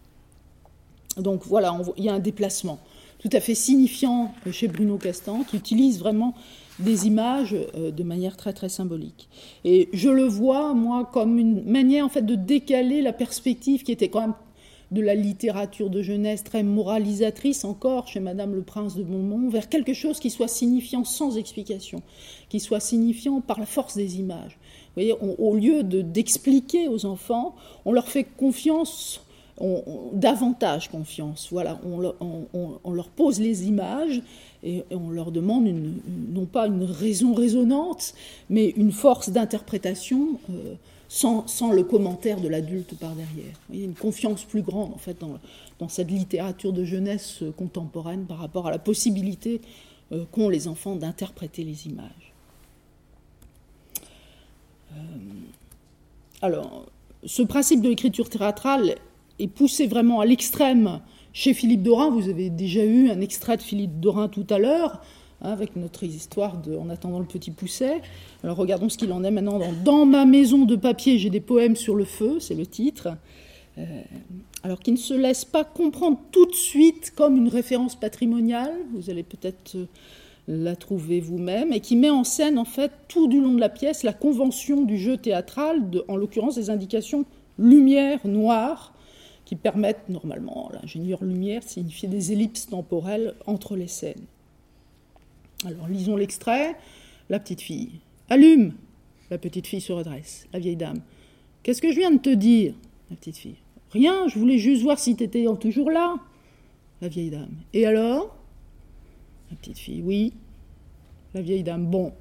[1.17, 2.79] Donc voilà, il y a un déplacement
[3.21, 6.33] tout à fait signifiant chez Bruno Castan, qui utilise vraiment
[6.79, 9.29] des images euh, de manière très très symbolique.
[9.63, 13.91] Et je le vois, moi, comme une manière en fait de décaler la perspective qui
[13.91, 14.33] était quand même
[14.89, 19.69] de la littérature de jeunesse très moralisatrice encore chez Madame le Prince de Beaumont, vers
[19.69, 22.01] quelque chose qui soit signifiant sans explication,
[22.49, 24.57] qui soit signifiant par la force des images.
[24.87, 27.55] Vous voyez, au lieu d'expliquer aux enfants,
[27.85, 29.21] on leur fait confiance
[30.13, 31.51] davantage confiance.
[31.83, 34.21] On, leur pose les images
[34.63, 35.67] et, on leur demande
[36.29, 38.13] non pas une raison résonante,
[38.49, 40.75] mais une force d'interprétation euh,
[41.09, 43.55] sans, le commentaire de l'adulte par derrière.
[43.69, 47.51] Il y a une confiance plus grande en fait dans, cette littérature de jeunesse euh,
[47.51, 49.61] contemporaine par rapport à la possibilité
[50.11, 52.33] euh, qu'ont les enfants d'interpréter les images.
[56.41, 56.85] alors,
[57.23, 58.95] ce principe de l'écriture théâtrale
[59.41, 61.01] est poussé vraiment à l'extrême
[61.33, 62.09] chez Philippe Dorin.
[62.09, 65.01] Vous avez déjà eu un extrait de Philippe Dorin tout à l'heure,
[65.41, 68.01] hein, avec notre histoire de En attendant le petit pousset.
[68.43, 71.41] Alors regardons ce qu'il en est maintenant dans Dans ma maison de papier, j'ai des
[71.41, 73.09] poèmes sur le feu, c'est le titre.
[73.77, 74.01] Euh,
[74.63, 79.09] alors qui ne se laisse pas comprendre tout de suite comme une référence patrimoniale, vous
[79.09, 79.85] allez peut-être euh,
[80.47, 83.69] la trouver vous-même, et qui met en scène en fait tout du long de la
[83.69, 87.25] pièce la convention du jeu théâtral, en l'occurrence des indications
[87.57, 88.93] lumière, noire,
[89.51, 94.23] qui permettent normalement, l'ingénieur lumière, de signifier des ellipses temporelles entre les scènes.
[95.65, 96.77] Alors lisons l'extrait.
[97.29, 97.99] La petite fille.
[98.29, 98.75] Allume
[99.29, 100.47] La petite fille se redresse.
[100.53, 101.01] La vieille dame.
[101.63, 102.75] Qu'est-ce que je viens de te dire?
[103.09, 103.57] La petite fille.
[103.91, 106.15] Rien, je voulais juste voir si tu étais toujours là.
[107.01, 107.51] La vieille dame.
[107.73, 108.33] Et alors?
[109.49, 110.01] La petite fille.
[110.01, 110.31] Oui.
[111.33, 111.87] La vieille dame.
[111.87, 112.13] Bon.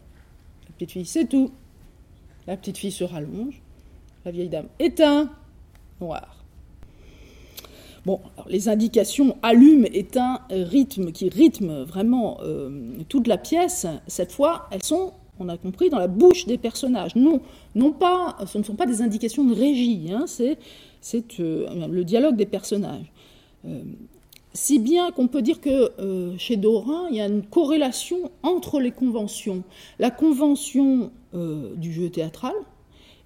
[0.64, 1.07] La petite fille.
[1.07, 1.53] C'est tout.
[2.49, 3.62] La petite fille se rallonge.
[4.25, 4.66] La vieille dame.
[4.81, 5.31] Éteint.
[6.01, 6.39] Noir.
[8.48, 13.86] Les indications allume est un rythme qui rythme vraiment euh, toute la pièce.
[14.06, 17.14] Cette fois, elles sont, on a compris, dans la bouche des personnages.
[17.14, 17.40] Non,
[17.74, 20.58] non pas, ce ne sont pas des indications de régie, hein, c'est,
[21.40, 23.12] euh, le dialogue des personnages.
[23.66, 23.82] Euh,
[24.54, 25.92] si bien qu'on peut dire que
[26.36, 29.62] chez Dorin, il y a une corrélation entre les conventions.
[30.00, 32.54] La convention du jeu théâtral,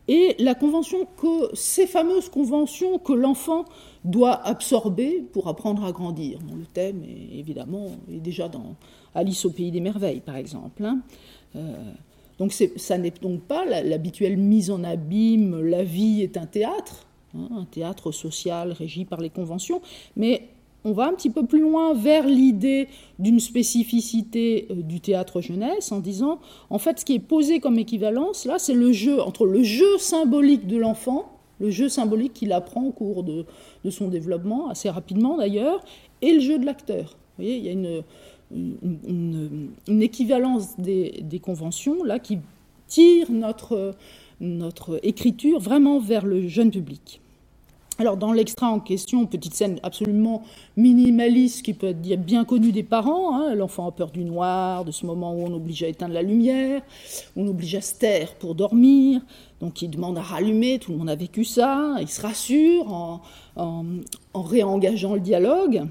[0.08, 3.64] et la convention que ces fameuses conventions que l'enfant
[4.04, 6.38] doit absorber pour apprendre à grandir.
[6.56, 8.76] le thème est évidemment est déjà dans
[9.14, 10.84] Alice au pays des merveilles, par exemple.
[10.84, 11.00] Hein.
[11.56, 11.92] Euh,
[12.38, 17.48] donc ça n'est donc pas l'habituelle mise en abîme, la vie est un théâtre, hein,
[17.56, 19.80] un théâtre social régi par les conventions,
[20.16, 20.48] mais
[20.84, 22.88] on va un petit peu plus loin vers l'idée
[23.18, 27.78] d'une spécificité euh, du théâtre jeunesse en disant, en fait, ce qui est posé comme
[27.78, 32.52] équivalence, là, c'est le jeu, entre le jeu symbolique de l'enfant, le jeu symbolique qu'il
[32.52, 33.46] apprend au cours de,
[33.90, 35.84] son développement, assez rapidement d'ailleurs,
[36.22, 37.16] et le jeu de l'acteur.
[37.36, 37.72] Vous voyez, il y a
[39.88, 42.38] une, équivalence des, conventions, là, qui
[42.86, 47.20] tire notre écriture vraiment vers le jeune public.
[47.96, 50.42] Alors dans l'extrait en question, petite scène absolument
[50.76, 54.90] minimaliste qui peut être bien connue des parents, hein, l'enfant a peur du noir, de
[54.90, 56.82] ce moment où on oblige à éteindre la lumière,
[57.36, 59.20] on oblige à se taire pour dormir,
[59.60, 63.22] donc il demande à rallumer, tout le monde a vécu ça, il se rassure en,
[63.54, 65.84] en réengageant le dialogue.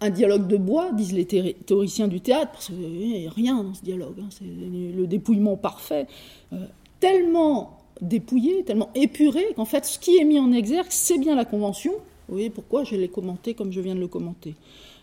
[0.00, 3.74] Un dialogue de bois, disent les théoriciens du théâtre, parce qu'il n'y a rien dans
[3.74, 6.08] ce dialogue, hein, c'est le dépouillement parfait,
[6.52, 6.66] euh,
[6.98, 11.44] tellement dépouillé, tellement épuré, qu'en fait, ce qui est mis en exergue, c'est bien la
[11.44, 11.92] convention.
[12.28, 14.54] Vous voyez pourquoi je l'ai commenté comme je viens de le commenter.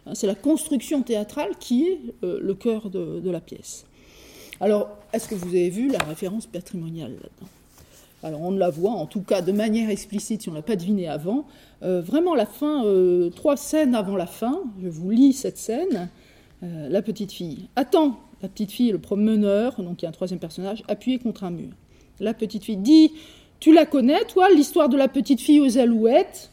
[0.05, 3.85] Hein, c'est la construction théâtrale qui est euh, le cœur de, la pièce.
[4.59, 7.51] Alors, est-ce que vous avez vu la référence patrimoniale là-dedans?
[8.23, 10.75] Alors on la voit, en tout cas de manière explicite, si on ne l'a pas
[10.75, 11.47] deviné avant.
[11.81, 16.09] Euh, vraiment la fin, euh, trois scènes avant la fin, je vous lis cette scène.
[16.61, 17.67] la petite fille.
[17.75, 21.43] Attends, la petite fille, le promeneur, donc il y a un troisième personnage, appuyé contre
[21.43, 21.71] un mur.
[22.21, 23.11] La petite fille dit
[23.59, 26.51] Tu la connais, toi, l'histoire de la petite fille aux alouettes?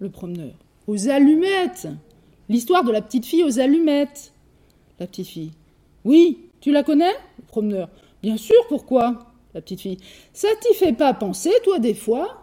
[0.00, 0.52] Le promeneur
[0.88, 1.86] Aux allumettes!
[2.48, 4.32] L'histoire de la petite fille aux allumettes.
[4.98, 5.52] La petite fille
[6.04, 7.12] Oui, tu la connais?
[7.38, 7.88] Le promeneur
[8.20, 9.32] Bien sûr, pourquoi?
[9.54, 9.98] La petite fille
[10.32, 12.42] Ça t'y fait pas penser, toi, des fois?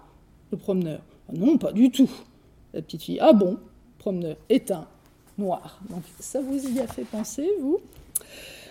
[0.52, 1.02] Le promeneur
[1.34, 2.10] Non, pas du tout.
[2.74, 3.58] La petite fille Ah bon?
[3.98, 4.88] Promeneur Éteint,
[5.38, 5.82] noir.
[5.90, 7.82] Donc ça vous y a fait penser, vous?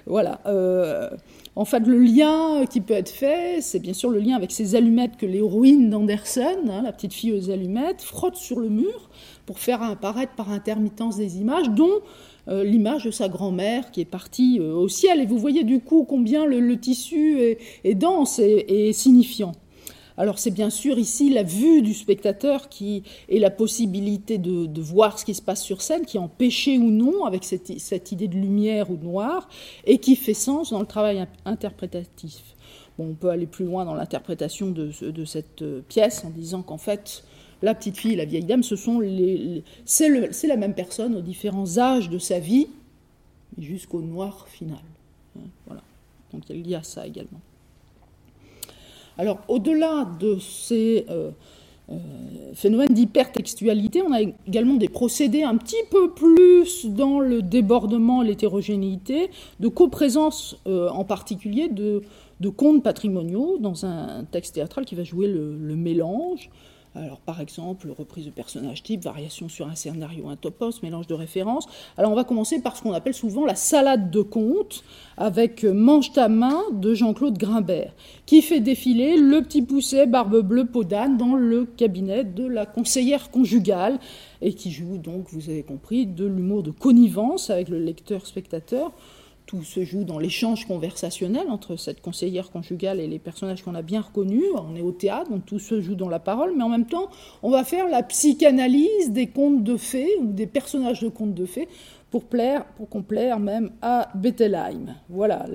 [0.06, 0.40] Voilà.
[0.46, 1.10] Euh,
[1.56, 4.74] en fait, le lien qui peut être fait, c'est bien sûr le lien avec ces
[4.74, 9.10] allumettes que l'héroïne d'Anderson, hein, la petite fille aux allumettes, frotte sur le mur
[9.46, 12.00] pour faire apparaître par intermittence des images, dont
[12.48, 15.20] euh, l'image de sa grand-mère qui est partie euh, au ciel.
[15.20, 19.52] Et vous voyez du coup combien le, tissu est, dense et signifiant.
[20.16, 25.18] Alors c'est bien sûr ici la vue du spectateur qui est la possibilité de, voir
[25.18, 28.34] ce qui se passe sur scène, qui est empêché ou non avec cette, idée de
[28.36, 29.48] lumière ou de noir,
[29.84, 32.54] et qui fait sens dans le travail interprétatif.
[32.98, 37.24] on peut aller plus loin dans l'interprétation de, cette euh, pièce en disant qu'en fait,
[37.62, 41.22] la petite fille et la vieille dame, ce sont les, c'est la même personne aux
[41.22, 42.68] différents âges de sa vie,
[43.58, 44.78] jusqu'au noir final.
[45.36, 45.82] Hein, voilà.
[46.32, 47.40] Donc il y a ça également.
[49.18, 51.30] Alors, au-delà de ces euh,
[51.90, 51.94] euh,
[52.54, 59.30] phénomènes d'hypertextualité, on a également des procédés un petit peu plus dans le débordement l'hétérogénéité,
[59.60, 62.02] de coprésence euh, en particulier de,
[62.56, 66.50] contes patrimoniaux dans un texte théâtral qui va jouer le mélange,
[66.96, 71.14] alors, par exemple, reprise de personnages type, variation sur un scénario, un topos, mélange de
[71.14, 71.66] références.
[71.96, 74.82] Alors, on va commencer par ce qu'on appelle souvent la salade de contes,
[75.16, 77.92] avec Mange ta main de Jean-Claude Grimbert,
[78.24, 82.66] qui fait défiler le petit pousset barbe bleue peau d'âne dans le cabinet de la
[82.66, 83.98] conseillère conjugale,
[84.40, 88.92] et qui joue donc, vous avez compris, de l'humour de connivence avec le lecteur-spectateur
[89.46, 93.82] tout se joue dans l'échange conversationnel entre cette conseillère conjugale et les personnages qu'on a
[93.82, 94.42] bien reconnus.
[94.56, 97.08] On est au théâtre, donc tout se joue dans la parole, mais en même temps,
[97.42, 101.46] on va faire la psychanalyse des contes de fées ou des personnages de contes de
[101.46, 101.68] fées
[102.10, 103.04] pour plaire, pour qu'on
[103.38, 104.94] même à Bettelheim.
[105.08, 105.46] Voilà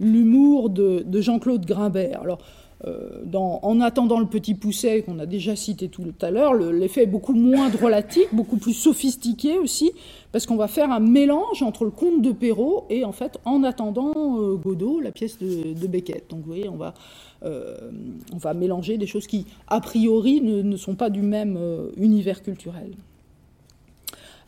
[0.00, 2.38] l'humour de, de Jean-Claude Grimbert.
[2.84, 7.06] Euh, en attendant le petit pousset qu'on a déjà cité tout à l'heure, l'effet est
[7.06, 9.92] beaucoup moins drôlatique, beaucoup plus sophistiqué aussi,
[10.32, 13.62] parce qu'on va faire un mélange entre le conte de Perrault et en fait en
[13.62, 16.28] attendant euh, Godot, la pièce de, Beckett.
[16.30, 16.94] Donc vous voyez, on va,
[17.44, 17.76] euh,
[18.32, 21.58] on va mélanger des choses qui a priori ne, sont pas du même
[21.96, 22.92] univers culturel.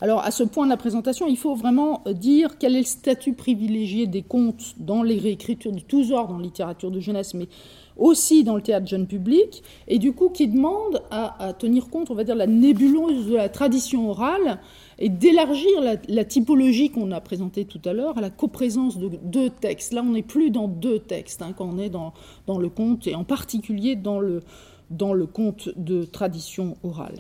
[0.01, 3.35] Alors à ce point de la présentation, il faut vraiment dire quel est le statut
[3.35, 7.49] privilégié des contes dans les réécritures de tous ordres, en littérature de jeunesse, mais
[7.97, 12.15] aussi dans le théâtre jeune public, et du coup qui demande à, tenir compte, on
[12.15, 14.59] va dire, la nébuleuse de la tradition orale
[14.99, 19.51] et d'élargir la, typologie qu'on a présentée tout à l'heure à la coprésence de deux
[19.51, 19.93] textes.
[19.93, 22.15] Là, on n'est plus dans deux textes hein, quand on est dans,
[22.47, 24.43] dans, le conte, et en particulier dans le,
[24.91, 27.17] dans le conte de tradition orale.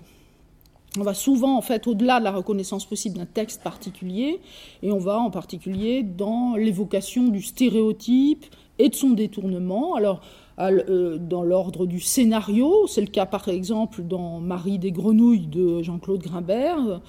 [0.96, 4.40] On va souvent, en fait, au-delà de la reconnaissance possible d'un texte particulier,
[4.82, 8.44] et on va en particulier dans l'évocation du stéréotype
[8.78, 9.96] et de son détournement.
[9.96, 10.20] Alors,
[10.59, 12.86] dans l'ordre du scénario.
[12.86, 17.00] C'est le cas par exemple dans Marie des Grenouilles de Jean-Claude Grimbert,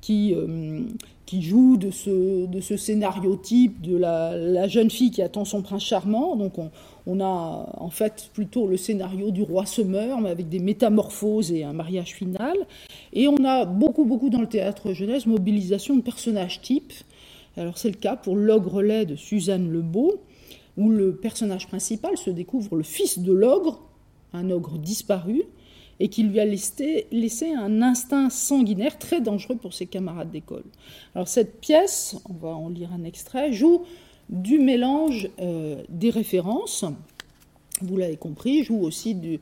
[0.00, 0.82] qui, euh,
[1.32, 6.36] joue de ce, scénario type de la, jeune fille qui attend son prince charmant.
[6.36, 6.54] Donc
[7.06, 11.64] on, a en fait plutôt le scénario du roi semeur, mais avec des métamorphoses et
[11.64, 12.56] un mariage final.
[13.12, 16.94] Et on a beaucoup, beaucoup dans le théâtre jeunesse mobilisation de personnages types.
[17.56, 20.20] Alors c'est le cas pour L'ogre de Suzanne Lebeau
[20.76, 23.80] où le personnage principal se découvre le fils de l'ogre,
[24.32, 25.42] un ogre disparu,
[25.98, 27.06] et qui lui a laissé,
[27.54, 30.64] un instinct sanguinaire très dangereux pour ses camarades d'école.
[31.14, 33.84] Alors cette pièce, on va en lire un extrait, joue
[34.28, 36.84] du mélange euh, des références,
[37.80, 39.40] vous l'avez compris, joue aussi du,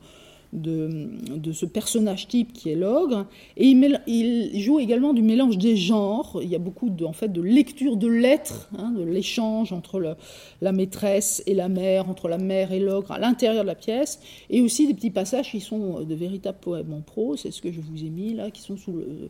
[0.55, 3.27] de, ce personnage type qui est l'ogre.
[3.57, 6.39] Et il, joue également du mélange des genres.
[6.41, 10.17] Il y a beaucoup de, en fait, de lecture de lettres, hein, de l'échange entre
[10.61, 14.19] la maîtresse et la mère, entre la mère et l'ogre à l'intérieur de la pièce,
[14.49, 17.71] et aussi des petits passages qui sont de véritables poèmes en prose, c'est ce que
[17.71, 19.29] je vous ai mis là, qui sont sous le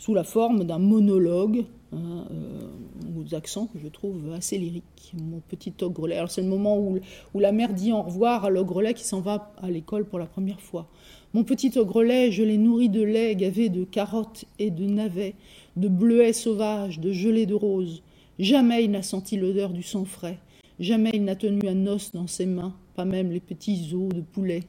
[0.00, 5.12] sous la forme d'un monologue hein, euh, aux accents que je trouve assez lyriques.
[5.12, 6.16] Mon petit ogrelet.
[6.16, 6.98] Alors c'est le moment où,
[7.34, 10.24] où, la mère dit au revoir à l'ogrelet qui s'en va à l'école pour la
[10.24, 10.88] première fois.
[11.34, 15.34] Mon petit ogrelet, je l'ai nourri de lait gavé de carottes et de navets,
[15.76, 18.02] de bleuets sauvages, de gelée de roses.
[18.38, 20.38] Jamais il n'a senti l'odeur du sang frais.
[20.78, 24.22] Jamais il n'a tenu un os dans ses mains, pas même les petits os de
[24.22, 24.62] poulet.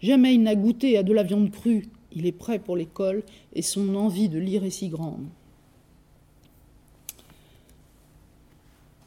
[0.00, 3.22] Jamais il n'a goûté à de la viande crue, il est prêt pour l'école
[3.54, 5.26] et son envie de lire est si grande.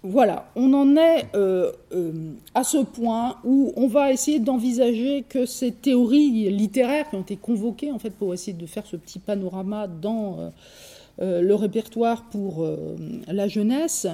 [0.03, 5.45] Voilà, on en est euh, euh, à ce point où on va essayer d'envisager que
[5.45, 9.19] ces théories littéraires qui ont été convoquées en fait pour essayer de faire ce petit
[9.19, 10.51] panorama dans
[11.21, 12.67] euh, le répertoire pour
[13.27, 14.07] la jeunesse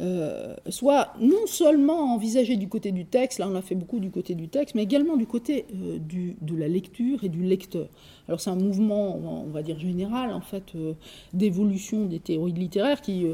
[0.00, 4.10] euh, soit non seulement envisagé du côté du texte, là on a fait beaucoup du
[4.10, 5.98] côté du texte, mais également du côté euh,
[6.40, 7.88] de la lecture et du lecteur.
[8.28, 10.92] Alors c'est un mouvement, on va dire général, en fait, euh,
[11.32, 13.26] d'évolution des théories littéraires qui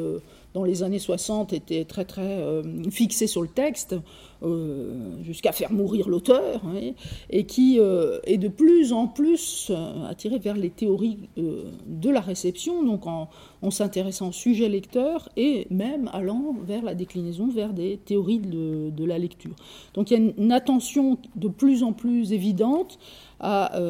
[0.54, 3.96] dans les années 60 était très très euh, fixé sur le texte,
[4.44, 6.92] euh, jusqu'à faire mourir l'auteur, hein,
[7.28, 9.72] et qui euh, est de plus en plus
[10.08, 13.28] attiré vers les théories de la réception, donc en,
[13.70, 19.04] s'intéressant au sujet lecteur et même allant vers la déclinaison vers des théories de, de
[19.04, 19.56] la lecture.
[19.94, 22.98] Donc il y a une, attention de plus en plus évidente
[23.40, 23.80] à,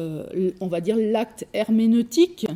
[0.61, 2.47] on va dire, l'acte herméneutique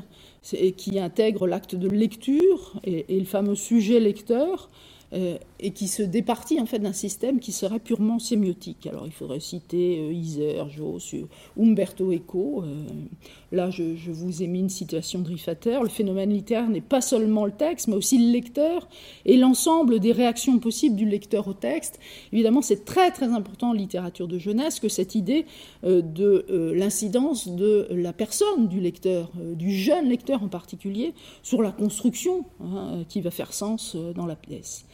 [0.42, 4.70] qui intègre l'acte de lecture et, le fameux sujet lecteur,
[5.14, 8.88] euh, et qui se départit en fait d'un système qui serait purement sémiotique.
[8.88, 11.16] Alors il faudrait citer euh, Iser, Joss,
[11.60, 12.64] Umberto Eco.
[12.64, 12.84] Euh,
[13.52, 15.80] là, je, vous ai mis une citation de Riffater.
[15.82, 18.88] Le phénomène littéraire n'est pas seulement le texte, mais aussi le lecteur
[19.26, 22.00] et l'ensemble des réactions possibles du lecteur au texte.
[22.32, 25.46] Évidemment, c'est très très important en littérature de jeunesse que cette idée
[25.84, 32.46] de l'incidence de la personne du lecteur, du jeune lecteur en particulier, sur la construction
[32.62, 34.86] hein, qui va faire sens dans la pièce.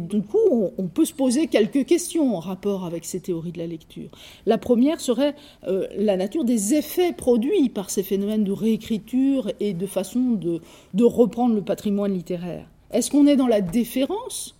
[0.00, 3.66] Du coup, on, peut se poser quelques questions en rapport avec ces théories de la
[3.66, 4.10] lecture.
[4.46, 5.34] La première serait
[5.66, 10.60] euh, la nature des effets produits par ces phénomènes de réécriture et de façon de,
[11.04, 12.66] reprendre le patrimoine littéraire.
[12.90, 14.56] Est-ce qu'on est dans la déférence?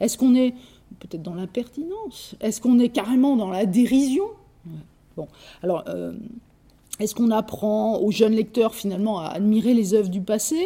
[0.00, 0.54] Est-ce qu'on est
[0.98, 2.34] peut-être dans l'impertinence?
[2.40, 4.24] Est-ce qu'on est carrément dans la dérision?
[5.16, 5.28] Bon,
[5.62, 6.12] alors, euh,
[6.98, 10.56] est-ce qu'on apprend aux jeunes lecteurs finalement à admirer les œuvres du passé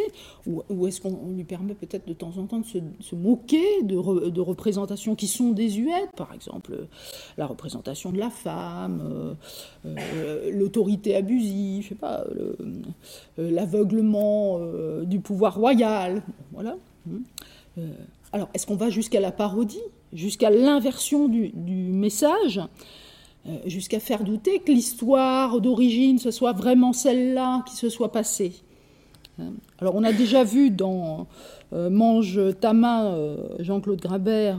[0.46, 5.14] ou, est-ce qu'on lui permet peut-être de temps en temps de se, moquer de, représentations
[5.14, 6.86] qui sont désuètes, par exemple
[7.36, 9.34] la représentation de la femme, euh,
[9.86, 12.54] euh, l'autorité abusive, je sais pas, euh,
[13.36, 14.60] l'aveuglement
[15.02, 16.22] du pouvoir royal,
[16.52, 16.76] voilà.
[18.32, 22.64] alors, est-ce qu'on va jusqu'à la parodie, jusqu'à l'inversion du message euh,
[23.66, 28.52] jusqu'à faire douter que l'histoire d'origine, ce soit vraiment celle-là qui se soit passée.
[29.38, 29.52] Hein.
[29.78, 31.26] Alors on a déjà vu dans
[31.72, 34.58] euh, Mange ta main, euh, Jean-Claude Grabert,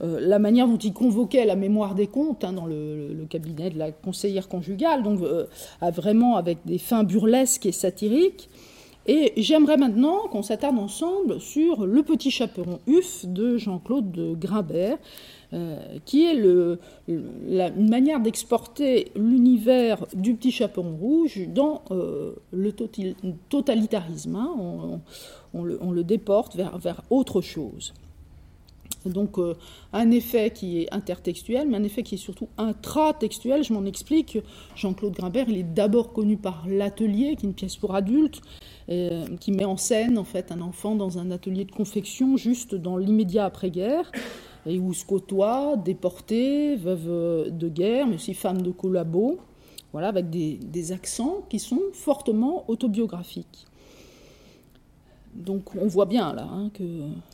[0.00, 3.90] la manière dont il convoquait la mémoire des comptes hein, dans le, cabinet de la
[3.90, 5.18] conseillère conjugale, donc
[5.80, 8.48] vraiment avec des fins burlesques et satiriques.
[9.08, 15.37] Et j'aimerais maintenant qu'on s'attarde ensemble sur Le Petit Chaperon UF de Jean-Claude Grabert, euh,
[16.04, 16.34] qui est
[17.08, 22.72] une manière d'exporter l'univers du petit chaperon rouge dans euh, le
[23.48, 24.36] totalitarisme.
[24.36, 25.00] Hein.
[25.54, 27.94] On, le, déporte vers, vers autre chose.
[29.06, 29.54] Donc euh,
[29.92, 33.64] un effet qui est intertextuel, mais un effet qui est surtout intratextuel.
[33.64, 34.38] Je m'en explique.
[34.76, 38.42] Jean-Claude Grimbert, il est d'abord connu par l'atelier, qui est une pièce pour adultes,
[39.40, 42.96] qui met en scène en fait un enfant dans un atelier de confection juste dans
[42.96, 44.10] l'immédiat après-guerre
[44.66, 49.38] et où se côtoient déportés, veuves de guerre, mais aussi femmes de collabos,
[49.92, 53.66] voilà, avec des, accents qui sont fortement autobiographiques.
[55.34, 56.82] Donc on voit bien là hein, que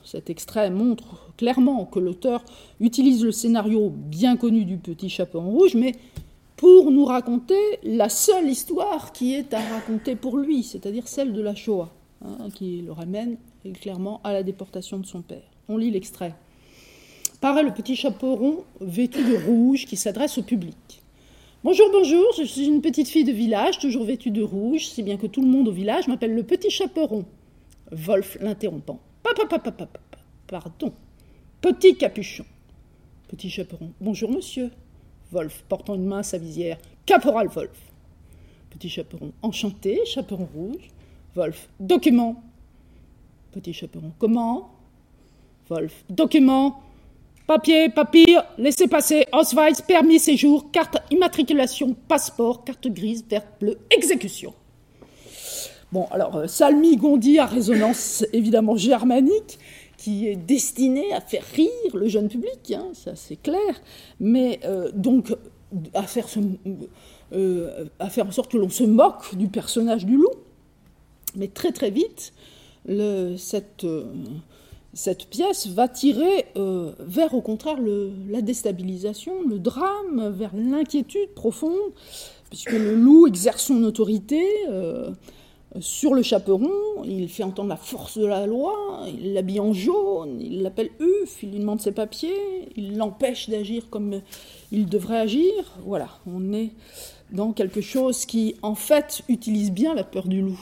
[0.04, 2.44] cet extrait montre clairement que l'auteur
[2.80, 5.92] utilise le scénario bien connu du petit chapeau en rouge, mais
[6.56, 11.40] pour nous raconter la seule histoire qui est à raconter pour lui, c'est-à-dire celle de
[11.40, 11.90] la Shoah,
[12.24, 13.36] hein, qui le ramène
[13.80, 15.50] clairement à la déportation de son père.
[15.68, 16.34] On lit l'extrait
[17.44, 21.02] paraît le petit chaperon vêtu de rouge qui s'adresse au public.
[21.62, 25.18] Bonjour, bonjour, je suis une petite fille de village, toujours vêtue de rouge, si bien
[25.18, 27.26] que tout le monde au village m'appelle le petit chaperon.
[27.92, 28.98] Wolf l'interrompant.
[29.22, 29.58] Papa,
[30.46, 30.94] pardon.
[31.60, 32.46] Petit capuchon.
[33.28, 33.92] Petit chaperon.
[34.00, 34.70] Bonjour, monsieur.
[35.30, 36.78] Wolf, portant une main à sa visière.
[37.04, 37.92] Caporal Wolf.
[38.70, 40.88] Petit chaperon, enchanté, chaperon rouge.
[41.34, 42.42] Wolf, document.
[43.52, 44.70] Petit chaperon, comment?
[45.68, 46.80] Wolf, document.
[47.46, 54.54] Papier, papier, laissez passer, Ausweis, permis, séjour, carte immatriculation, passeport, carte grise, verte, bleue, exécution.
[55.92, 59.58] Bon, alors, euh, Salmi Gondi à résonance évidemment germanique,
[59.98, 63.82] qui est destiné à faire rire le jeune public, hein, ça c'est clair,
[64.20, 65.36] mais euh, donc
[65.92, 66.26] à faire,
[67.34, 70.32] euh, à faire en sorte que l'on se moque du personnage du loup.
[71.36, 72.32] Mais très très vite,
[73.36, 73.84] cette,
[74.94, 77.78] cette pièce va tirer vers au contraire
[78.28, 81.92] la déstabilisation, le drame, vers l'inquiétude profonde,
[82.48, 84.42] puisque le loup exerce son autorité
[85.80, 86.70] sur le chaperon,
[87.04, 91.42] il fait entendre la force de la loi, il l'habille en jaune, il l'appelle Uf,
[91.42, 94.20] il lui demande ses papiers, il l'empêche d'agir comme
[94.70, 95.52] il devrait agir.
[95.84, 96.70] Voilà, on est
[97.32, 100.60] dans quelque chose qui, en fait, utilise bien la peur du loup.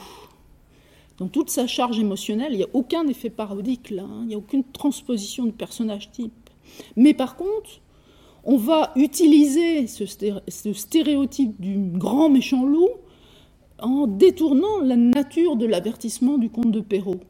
[1.23, 4.23] Dans toute sa charge émotionnelle, il n'y a aucun effet parodique là, hein.
[4.23, 6.51] il n'y a aucune transposition du personnage type.
[6.97, 7.81] Mais par contre,
[8.43, 10.05] on va utiliser ce
[10.73, 12.89] stéréotype du grand méchant loup
[13.79, 17.21] en détournant la nature de l'avertissement du comte de Perrault.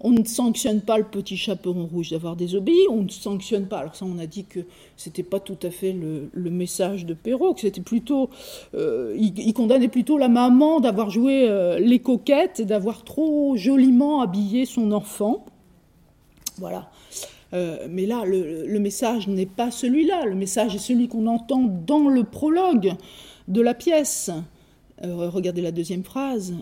[0.00, 3.78] On ne sanctionne pas le petit chaperon rouge d'avoir désobéi, on ne sanctionne pas.
[3.78, 4.60] Alors ça, on a dit que
[4.96, 8.28] c'était pas tout à fait le, message de Perrault, que c'était plutôt,
[8.74, 14.20] euh, il, condamnait plutôt la maman d'avoir joué euh, les coquettes et d'avoir trop joliment
[14.20, 15.46] habillé son enfant.
[16.58, 16.90] Voilà.
[17.54, 20.26] Euh, mais là, le message n'est pas celui-là.
[20.26, 22.94] Le message est celui qu'on entend dans le prologue
[23.48, 24.30] de la pièce.
[25.04, 26.54] Euh, regardez la deuxième phrase.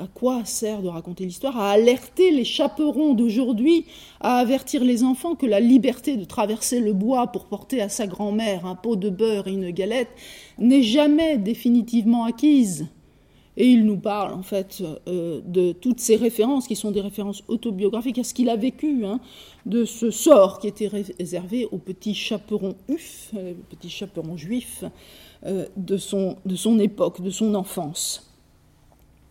[0.00, 1.58] À quoi sert de raconter l'histoire?
[1.58, 3.84] À alerter les chaperons d'aujourd'hui,
[4.20, 8.06] à avertir les enfants que la liberté de traverser le bois pour porter à sa
[8.06, 10.10] grand-mère un pot de beurre et une galette
[10.58, 12.86] n'est jamais définitivement acquise.
[13.56, 17.42] Et il nous parle en fait euh, de toutes ces références qui sont des références
[17.48, 19.20] autobiographiques à ce qu'il a vécu, hein,
[19.66, 24.84] de ce sort qui était réservé aux petits chaperons uf, euh, petits chaperons juifs,
[25.46, 26.36] euh, de, son,
[26.80, 28.30] époque, de son enfance.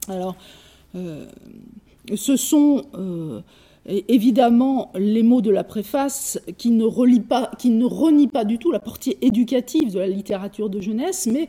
[0.08, 0.36] Alors,
[0.96, 1.28] euh,
[2.16, 3.42] ce sont euh,
[3.86, 8.58] évidemment les mots de la préface qui ne, relient pas, qui ne renient pas du
[8.58, 11.48] tout la portée éducative de la littérature de jeunesse, mais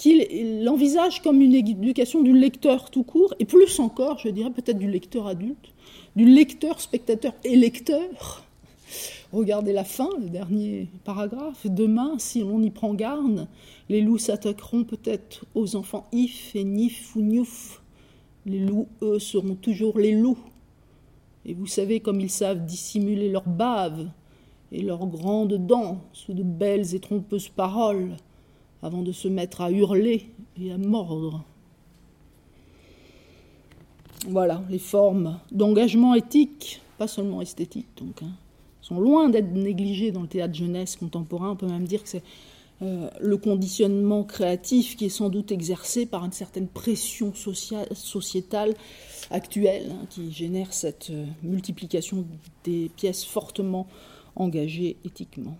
[0.00, 4.78] qu'il l'envisage comme une éducation du lecteur tout court, et plus encore, je dirais peut-être
[4.78, 5.74] du lecteur adulte,
[6.16, 8.42] du lecteur, spectateur et lecteur,
[9.32, 11.64] Regardez la fin, le dernier paragraphe.
[11.64, 13.46] Demain, si l'on y prend garde,
[13.88, 17.80] les loups s'attaqueront peut-être aux enfants if et nif ou niouf.
[18.44, 20.38] Les loups, eux, seront toujours les loups.
[21.44, 24.08] Et vous savez comme ils savent dissimuler leurs baves
[24.72, 28.16] et leurs grandes dents sous de belles et trompeuses paroles
[28.82, 31.44] avant de se mettre à hurler et à mordre.
[34.28, 38.22] Voilà les formes d'engagement éthique, pas seulement esthétique donc.
[38.22, 38.32] Hein
[38.90, 41.50] sont loin d'être négligés dans le théâtre jeunesse contemporain.
[41.52, 42.24] On peut même dire que c'est
[42.82, 48.74] euh, le conditionnement créatif qui est sans doute exercé par une certaine pression sociétale
[49.30, 52.26] actuelle hein, qui génère cette euh, multiplication
[52.64, 53.86] des pièces fortement
[54.34, 55.56] engagées éthiquement.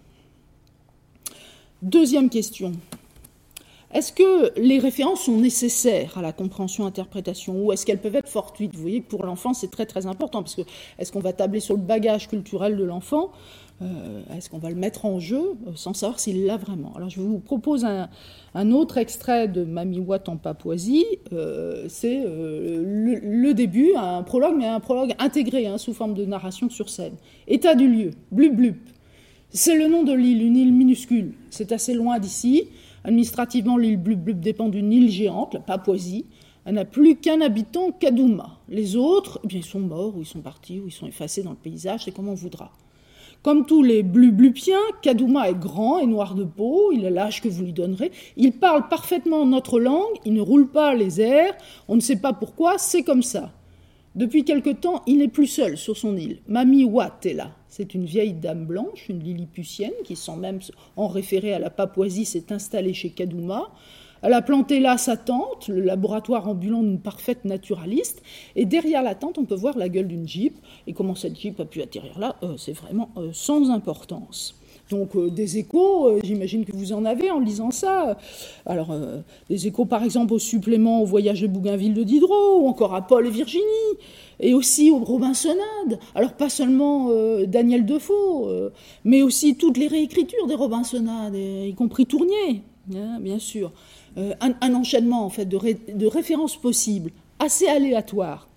[1.83, 2.73] Deuxième question.
[3.93, 8.75] Est-ce que les références sont nécessaires à la compréhension-interprétation ou est-ce qu'elles peuvent être fortuites?
[8.75, 10.63] Vous voyez pour l'enfant, c'est très très important parce que
[10.99, 13.33] est-ce qu'on va tabler sur le bagage culturel de l'enfant?
[13.83, 16.93] Euh, Est-ce qu'on va le mettre en jeu euh, sans savoir s'il l'a vraiment?
[16.97, 21.07] Alors je vous propose un, autre extrait de Mamie Watt en Papouasie.
[21.33, 26.69] Euh, c'est le, début, un prologue, mais un prologue intégré hein, sous forme de narration
[26.69, 27.15] sur scène.
[27.49, 28.77] État du lieu, blub blub.
[29.49, 31.33] C'est le nom de l'île, une île minuscule.
[31.49, 32.69] C'est assez loin d'ici.
[33.05, 36.27] Administrativement, l'île Blub Blub dépend d'une île géante, la Papouasie.
[36.65, 38.59] Elle n'a plus qu'un habitant, Kadouma.
[38.69, 41.43] Les autres, eh bien, ils sont morts, ou ils sont partis, ou ils sont effacés
[41.43, 42.71] dans le paysage, c'est comme on voudra.
[43.43, 47.49] Comme tous les blublupiens, Kadouma est grand et noir de peau, il a l'âge que
[47.49, 51.55] vous lui donnerez, il parle parfaitement notre langue, il ne roule pas les airs,
[51.89, 53.51] on ne sait pas pourquoi, c'est comme ça.
[54.15, 56.41] Depuis quelque temps, il n'est plus seul sur son île.
[56.49, 57.53] Mamie Watt est là.
[57.71, 60.59] C'est une vieille dame blanche, une lilliputienne, qui, sans même
[60.97, 63.71] en référer à la Papouasie, s'est installée chez Kadouma.
[64.23, 68.23] Elle a planté là sa tente, le laboratoire ambulant d'une parfaite naturaliste,
[68.57, 70.59] et derrière la tente, on peut voir la gueule d'une jeep.
[70.89, 74.60] Et comment cette jeep a pu atterrir là, euh, c'est vraiment euh, sans importance.
[74.91, 78.19] Donc euh, des échos, euh, j'imagine que vous en avez en lisant ça.
[78.67, 82.67] Alors euh, des échos par exemple au supplément au voyage de Bougainville de Diderot, ou
[82.67, 83.63] encore à Paul et Virginie,
[84.41, 86.01] et aussi aux Robinsonades.
[86.15, 87.11] Alors pas seulement
[87.47, 88.73] Daniel Defoe,
[89.05, 92.63] mais aussi toutes les réécritures des Robinsonades, y compris Tournier,
[92.95, 93.73] hein, bien sûr.
[94.17, 95.59] Un, enchaînement en fait de,
[95.95, 98.49] de références possibles, assez aléatoires.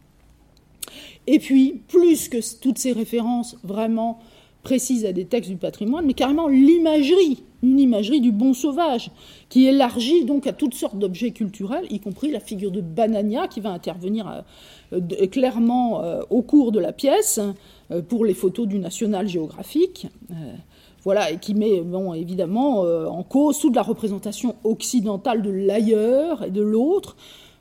[1.28, 4.20] Et puis, plus que toutes ces références vraiment
[4.64, 9.12] précises à des textes du patrimoine, mais carrément l'imagerie, une imagerie du bon sauvage,
[9.50, 13.60] qui élargit donc à toutes sortes d'objets culturels, y compris la figure de Banania, qui
[13.60, 14.44] va intervenir
[14.94, 17.40] euh, clairement euh, au cours de la pièce
[17.92, 20.08] euh, pour les photos du National Geographic.
[21.04, 21.84] voilà, et qui met
[22.16, 27.18] évidemment en cause toute la représentation occidentale de l'ailleurs et de l'autre,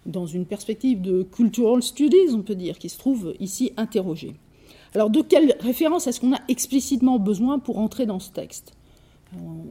[0.07, 4.35] dans une perspective de cultural studies, on peut dire, qui se trouve ici interrogée.
[4.95, 8.75] Alors, de quelle référence est-ce qu'on a explicitement besoin pour entrer dans ce texte?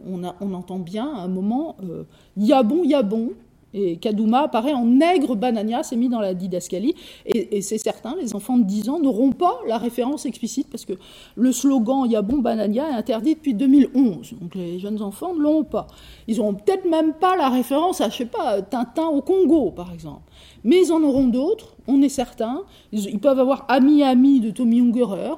[0.08, 2.04] On, entend bien à un moment, euh,
[2.36, 3.34] Yabon, Yabon,
[3.74, 6.96] et Kadouma apparaît en nègre banania, c'est mis dans la didascalie.
[7.26, 10.94] Et, c'est certain, les enfants de 10 ans n'auront pas la référence explicite parce que
[11.36, 14.34] le slogan Yabon banania est interdit depuis 2011.
[14.42, 15.88] Donc les jeunes enfants ne l'ont pas.
[16.28, 19.94] Ils n'auront peut-être même pas la référence à, je sais pas, Tintin au Congo, par
[19.94, 20.22] exemple.
[20.64, 22.64] Mais ils en auront d'autres, on est certain.
[22.92, 25.36] Ils, peuvent avoir Ami Ami de Tommy Ungerer,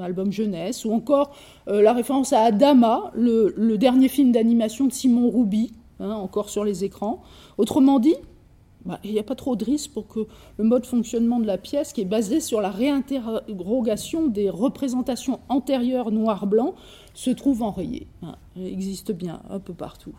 [0.00, 1.32] album jeunesse, ou encore
[1.68, 6.64] euh, la référence à Adama, le, dernier film d'animation de Simon Rouby, hein, encore sur
[6.64, 7.22] les écrans.
[7.58, 8.14] Autrement dit,
[8.84, 10.26] bah, il n'y a pas trop de risque pour que
[10.58, 16.12] le mode fonctionnement de la pièce, qui est basé sur la réinterrogation des représentations antérieures
[16.12, 16.74] noir-blanc,
[17.14, 18.06] se trouve enrayé.
[18.22, 20.14] Hein, existe bien un peu partout.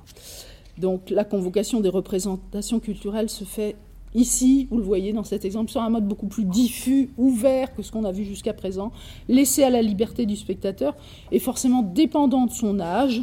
[0.78, 3.76] Donc la convocation des représentations culturelles se fait
[4.16, 7.84] Ici, vous le voyez dans cet exemple, sur un mode beaucoup plus diffus, ouvert que
[7.84, 8.92] ce qu'on a vu jusqu'à présent,
[9.28, 10.96] laissé à la liberté du spectateur
[11.32, 13.22] et forcément dépendant de son âge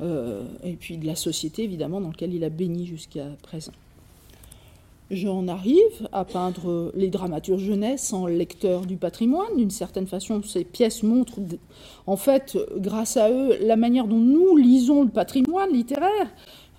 [0.00, 3.72] et puis de la société évidemment dans laquelle il a béni jusqu'à présent.
[5.10, 9.56] J'en arrive à peindre les dramaturges jeunesse en lecteur du patrimoine.
[9.56, 11.40] D'une certaine façon, ces pièces montrent,
[12.06, 16.30] en fait, grâce à eux, la manière dont nous lisons le patrimoine littéraire.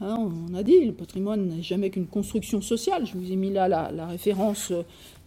[0.02, 0.18] Hein,
[0.50, 3.06] on a dit, le patrimoine n'est jamais qu'une construction sociale.
[3.06, 4.74] Je vous ai mis là la, référence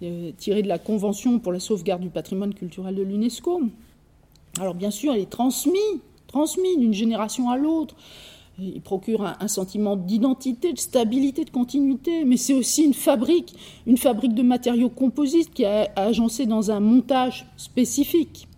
[0.03, 3.63] euh, tirée de la Convention pour la sauvegarde du patrimoine culturel de l'UNESCO.
[4.61, 7.97] Alors bien sûr, elle est transmise, transmise d'une génération à l'autre.
[8.61, 13.55] Il procure un, sentiment d'identité, de stabilité, de continuité, mais c'est aussi une fabrique,
[13.87, 18.49] une fabrique de matériaux composites qui a agencé dans un montage spécifique.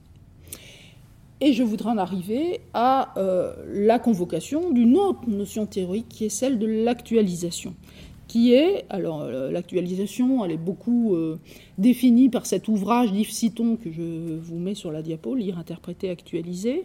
[1.43, 6.31] Et je voudrais en arriver à euh, la convocation d'une autre notion théorique qui est
[6.31, 7.75] celle de l'actualisation.
[8.27, 11.39] Qui est, alors euh, l'actualisation, elle est beaucoup euh,
[11.79, 16.11] définie par cet ouvrage d'Yves Citon que je vous mets sur la diapo, Lire, interpréter,
[16.11, 16.85] actualiser.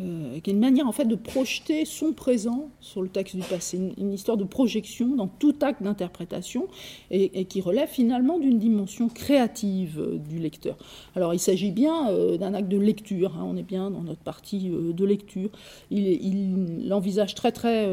[0.00, 3.42] Euh, qui est une manière en fait de projeter son présent sur le texte du
[3.42, 6.68] passé, une, histoire de projection dans tout acte d'interprétation
[7.10, 10.76] et, qui relève finalement d'une dimension créative euh, du lecteur.
[11.16, 14.20] Alors il s'agit bien euh, d'un acte de lecture, hein, on est bien dans notre
[14.20, 15.50] partie de lecture.
[15.90, 17.86] Il, il, envisage très très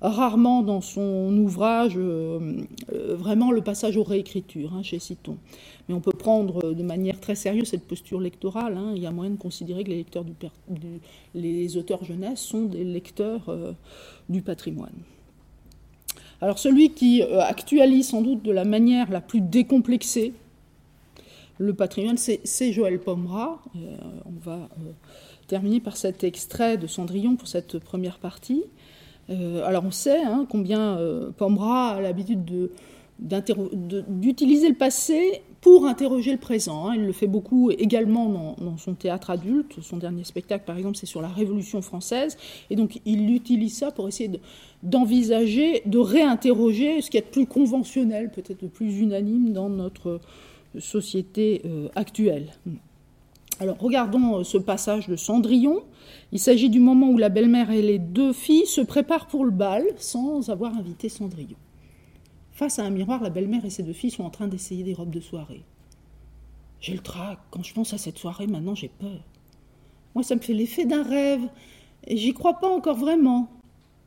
[0.00, 5.36] rarement dans son ouvrage euh, euh, vraiment le passage aux réécritures hein, chez Citon.
[5.88, 8.76] Mais on peut prendre de manière très sérieuse cette posture lectorale.
[8.76, 8.92] Hein.
[8.96, 9.90] Il y a moyen de considérer que
[11.34, 13.72] les, auteurs jeunesse sont des lecteurs euh,
[14.28, 14.94] du patrimoine.
[16.40, 20.32] Alors celui qui actualise sans doute de la manière la plus décomplexée
[21.58, 23.62] le patrimoine, c'est Joël Pomera.
[23.74, 24.70] on va
[25.46, 28.64] terminer par cet extrait de Cendrillon pour cette première partie.
[29.30, 32.68] Euh, alors on sait hein, combien euh, Pomera a l'habitude
[33.18, 36.88] d'utiliser le passé pour interroger le présent.
[36.88, 36.94] Hein.
[36.96, 39.76] Il le fait beaucoup également dans, son théâtre adulte.
[39.82, 42.38] Son dernier spectacle, par exemple, c'est sur la Révolution française.
[42.70, 44.30] Et donc, il utilise ça pour essayer
[44.82, 50.20] d'envisager, de, réinterroger ce qui est plus conventionnel, peut-être plus unanime dans notre
[50.78, 52.52] société euh, actuelle.
[53.60, 55.82] Alors, regardons ce passage de Cendrillon.
[56.32, 59.50] Il s'agit du moment où la belle-mère et les deux filles se préparent pour le
[59.50, 61.58] bal sans avoir invité Cendrillon.
[62.52, 64.94] Face à un miroir, la belle-mère et ses deux filles sont en train d'essayer des
[64.94, 65.62] robes de soirée.
[66.80, 67.38] J'ai le trac.
[67.50, 69.20] Quand je pense à cette soirée, maintenant j'ai peur.
[70.14, 71.42] Moi, ça me fait l'effet d'un rêve.
[72.06, 73.50] Et j'y crois pas encore vraiment.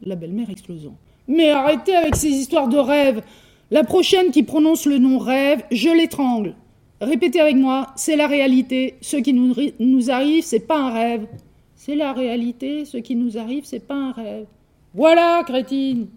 [0.02, 0.98] La belle-mère explosant.
[1.28, 3.22] Mais arrêtez avec ces histoires de rêve.
[3.70, 6.56] La prochaine qui prononce le nom rêve, je l'étrangle.
[7.04, 8.96] Répétez avec moi, c'est la réalité.
[9.02, 11.28] Ce qui nous, arrive, c'est pas un rêve.
[11.76, 14.46] C'est la réalité, ce qui nous arrive, c'est pas un rêve.
[14.94, 16.08] Voilà, crétine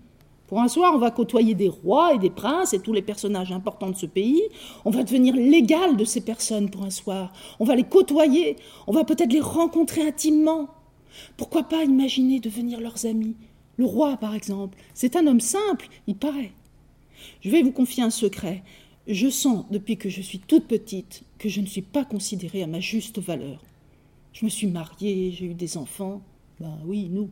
[0.46, 3.50] Pour un soir, on va côtoyer des rois et des princes et tous les personnages
[3.50, 4.42] importants de ce pays.
[4.84, 7.32] On va devenir l'égal de ces personnes pour un soir.
[7.58, 8.56] On va les côtoyer.
[8.86, 10.68] On va peut-être les rencontrer intimement.
[11.36, 13.34] Pourquoi pas imaginer devenir leurs amis?
[13.76, 14.78] Le roi, par exemple.
[14.94, 16.52] C'est un homme simple, il paraît.
[17.40, 18.62] Je vais vous confier un secret.
[19.06, 22.66] Je sens, depuis que je suis toute petite, que je ne suis pas considérée à
[22.66, 23.62] ma juste valeur.
[24.32, 26.20] Je me suis mariée, j'ai eu des enfants.
[26.60, 27.30] Ben oui, nous.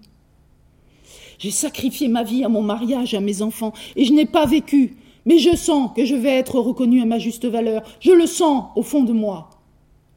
[1.39, 4.97] J'ai sacrifié ma vie à mon mariage, à mes enfants, et je n'ai pas vécu.
[5.27, 7.83] Mais je sens que je vais être reconnue à ma juste valeur.
[8.01, 9.51] Je le sens au fond de moi.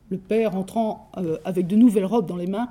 [0.10, 2.70] Le père entrant euh, avec de nouvelles robes dans les mains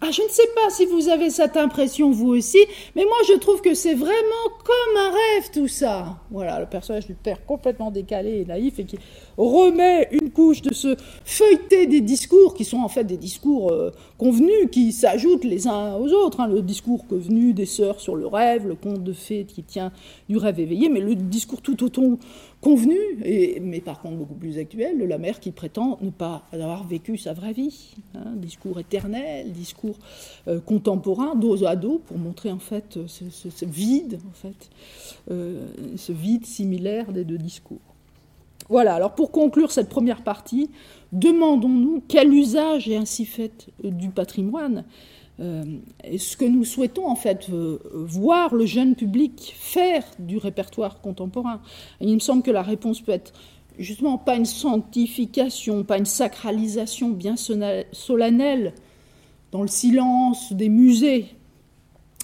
[0.00, 2.58] ah, je ne sais pas si vous avez cette impression vous aussi,
[2.94, 4.14] mais moi je trouve que c'est vraiment
[4.64, 6.18] comme un rêve tout ça.
[6.30, 8.98] Voilà, le personnage du père complètement décalé et naïf et qui
[9.36, 13.90] remet une couche de ce feuilleté des discours qui sont en fait des discours euh,
[14.18, 16.40] convenus qui s'ajoutent les uns aux autres.
[16.40, 16.46] Hein.
[16.46, 19.90] Le discours convenu des sœurs sur le rêve, le conte de fées qui tient
[20.28, 22.18] du rêve éveillé, mais le discours tout au ton
[22.60, 22.98] convenu,
[23.60, 27.16] mais par contre beaucoup plus actuel, de la mère qui prétend ne pas avoir vécu
[27.16, 27.94] sa vraie vie.
[28.14, 29.96] Hein, discours éternel, discours
[30.48, 34.70] euh, contemporain, dos à dos, pour montrer en fait ce, vide, en fait,
[35.30, 37.78] euh, ce vide similaire des deux discours.
[38.68, 40.68] Voilà, alors pour conclure cette première partie,
[41.12, 47.48] demandons-nous quel usage est ainsi fait du patrimoine euh, ce que nous souhaitons en fait
[47.50, 51.60] euh, voir le jeune public faire du répertoire contemporain.
[52.00, 53.32] il me semble que la réponse peut être
[53.78, 58.74] justement pas une sanctification, pas une sacralisation bien solennelle
[59.52, 61.26] dans le silence des musées,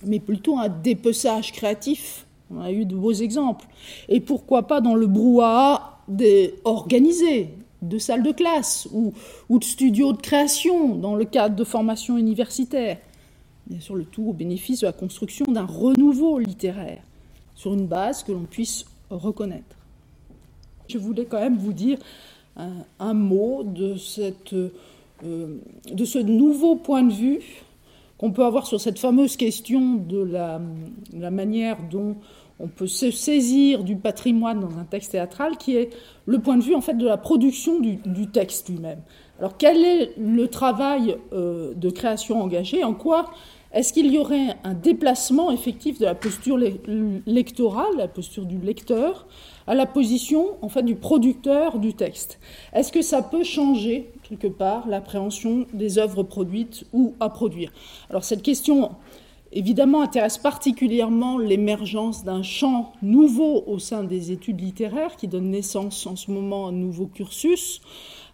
[0.05, 2.27] mais plutôt un dépeçage créatif.
[2.51, 3.67] On a eu de beaux exemples.
[4.09, 7.51] Et pourquoi pas dans le brouhaha des organisé,
[7.89, 9.13] de salles de classe ou,
[9.51, 12.99] de studios de création dans le cadre de formations universitaires.
[13.67, 17.03] Bien sûr, le tout au bénéfice de la construction d'un renouveau littéraire
[17.55, 19.77] sur une base que l'on puisse reconnaître.
[20.89, 21.99] Je voulais quand même vous dire
[22.99, 25.61] un, mot de, cette, euh,
[25.91, 27.41] de ce nouveau point de vue
[28.19, 32.17] qu'on peut avoir sur cette fameuse question de la manière dont
[32.61, 35.91] on peut se saisir du patrimoine dans un texte théâtral qui est
[36.27, 37.99] le point de vue en fait de la production du,
[38.33, 39.01] texte lui-même.
[39.39, 42.85] Alors quel est le travail euh, de création engagé?
[42.85, 43.27] En quoi
[43.75, 46.57] est-ce qu'il y aurait un déplacement effectif de la posture
[47.27, 49.27] lectorale, la posture du lecteur,
[49.67, 52.39] à la position en fait du producteur du texte?
[52.73, 57.73] Est-ce que ça peut changer quelque part l'appréhension des œuvres produites ou à produire?
[58.11, 58.93] Alors cette question
[59.55, 66.07] évidemment intéresse particulièrement l'émergence d'un champ nouveau au sein des études littéraires qui donne naissance
[66.07, 67.81] en ce moment à un nouveau cursus.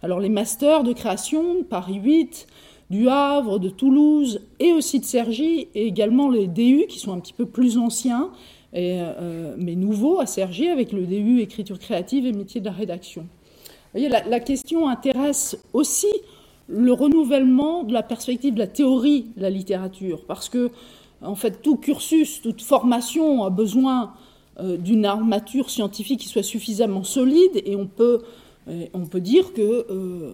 [0.01, 2.47] Alors les masters de création, Paris 8,
[2.89, 7.19] du Havre, de Toulouse et aussi de Cergy, et également les DU qui sont un
[7.19, 8.31] petit peu plus anciens,
[8.75, 13.21] euh, mais nouveaux à Cergy avec le DU écriture créative et métier de la rédaction.
[13.21, 16.11] Vous voyez, la, la question intéresse aussi
[16.67, 20.71] le renouvellement de la perspective de la théorie de la littérature, parce que
[21.21, 24.13] en fait, tout cursus, toute formation a besoin
[24.59, 28.21] euh, d'une armature scientifique qui soit suffisamment solide et on peut,
[28.67, 30.33] euh, dire que euh,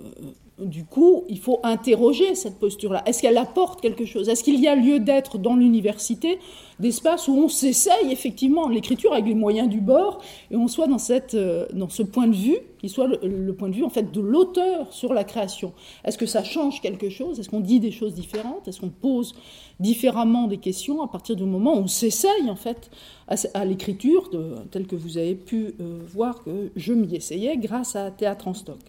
[0.60, 3.04] du coup, il faut interroger cette posture-là.
[3.06, 4.28] Est-ce qu'elle apporte quelque chose?
[4.28, 6.40] Est-ce qu'il y a lieu d'être dans l'université
[6.80, 8.68] d'espace où on s'essaye effectivement?
[8.68, 12.28] L'écriture avec les moyens du bord et on soit dans, cette, euh, dans ce point
[12.28, 15.74] de vue qui soit le, point de vue en fait de l'auteur sur la création.
[16.04, 17.40] Est-ce que ça change quelque chose?
[17.40, 18.68] Est-ce qu'on dit des choses différentes?
[18.68, 19.36] Est-ce qu'on pose
[19.80, 22.90] différemment des questions à partir du moment où on s'essaye en fait
[23.28, 24.32] à, l'écriture,
[24.72, 28.54] telle que vous avez pu euh, voir que je m'y essayais grâce à Théâtre en
[28.54, 28.80] stock?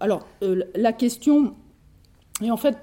[0.00, 1.54] Alors, euh, la question
[2.42, 2.76] est en fait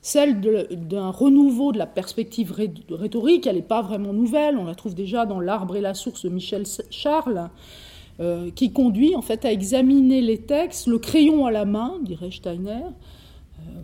[0.00, 2.52] celle d'un renouveau de la perspective
[2.90, 3.46] rhétorique.
[3.46, 6.28] Elle n'est pas vraiment nouvelle, on la trouve déjà dans L'arbre et la source de
[6.28, 7.50] Michel Charles,
[8.20, 12.30] euh, qui conduit en fait à examiner les textes, le crayon à la main, dirait
[12.30, 12.82] Steiner,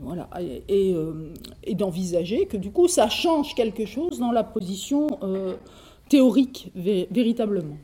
[0.02, 0.94] voilà, et
[1.74, 5.06] d'envisager que du coup ça change quelque chose dans la position
[6.08, 7.76] théorique véritablement.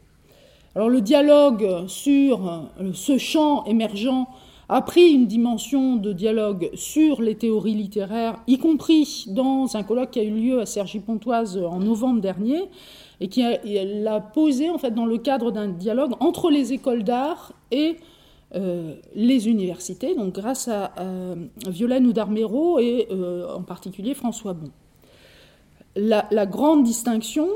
[0.76, 2.48] Alors le dialogue sur
[2.80, 4.26] euh, ce champ émergent
[4.68, 10.10] a pris une dimension de dialogue sur les théories littéraires, y compris dans un colloque
[10.10, 12.62] qui a eu lieu à Cergy-Pontoise en novembre dernier,
[13.20, 17.52] et qui l'a posé en fait dans le cadre d'un dialogue entre les écoles d'art
[17.70, 17.98] et
[18.56, 20.92] euh, les universités, donc grâce à
[21.68, 24.70] Violaine Oudarmero et euh, en particulier François Bon.
[25.94, 27.48] la grande distinction,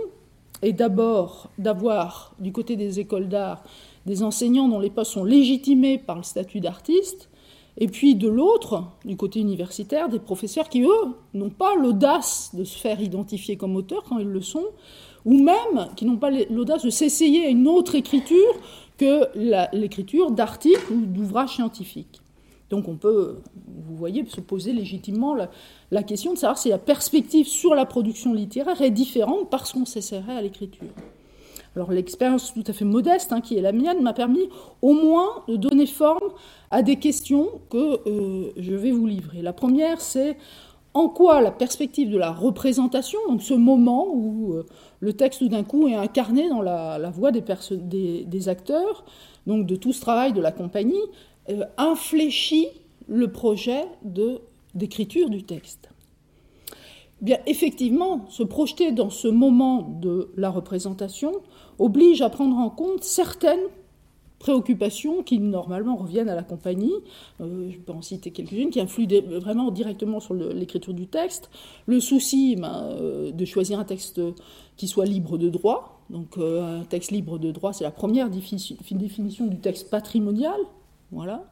[0.63, 3.63] est d'abord d'avoir du côté des écoles d'art
[4.07, 7.29] des enseignants dont les postes sont légitimés par le statut d'artiste,
[7.77, 12.65] et puis de l'autre, du côté universitaire, des professeurs qui, eux, n'ont pas l'audace de
[12.65, 14.65] se faire identifier comme auteurs quand ils le sont,
[15.25, 18.55] ou même qui n'ont pas l'audace de s'essayer à une autre écriture
[18.97, 19.29] que
[19.77, 22.21] l'écriture d'articles ou d'ouvrages scientifiques.
[22.71, 25.35] Donc on peut, vous voyez, se poser légitimement
[25.91, 29.87] la, question de savoir si la perspective sur la production littéraire est différente parce qu'on
[29.87, 30.89] s'essaierait à l'écriture.
[31.77, 34.49] Alors l'expérience tout à fait modeste hein, qui est la mienne m'a permis
[34.83, 36.33] au moins de donner forme
[36.71, 39.43] à des questions que euh, je vais vous livrer.
[39.43, 40.37] La première, c'est
[40.95, 44.67] en quoi la perspective de la représentation, donc ce moment où euh,
[45.01, 47.45] le texte d'un coup est incarné dans la, voix des,
[48.25, 49.05] des, acteurs,
[49.47, 51.01] donc de tout ce travail de la compagnie,
[51.49, 52.69] euh, infléchit
[53.07, 53.85] le projet
[54.75, 55.91] d'écriture du texte.
[57.21, 61.33] Bien, effectivement, se projeter dans ce moment de la représentation
[61.79, 63.59] oblige à prendre en compte certaines
[64.39, 66.93] préoccupations qui normalement reviennent à la compagnie.
[67.41, 69.09] Euh, je peux en citer quelques-unes qui influent
[69.41, 71.51] vraiment directement sur l'écriture du texte.
[71.87, 74.21] Le souci ben, euh, de choisir un texte
[74.77, 76.03] qui soit libre de droit.
[76.11, 80.59] Donc un texte libre de droit, c'est la première définition du texte patrimonial.
[81.11, 81.45] Voilà.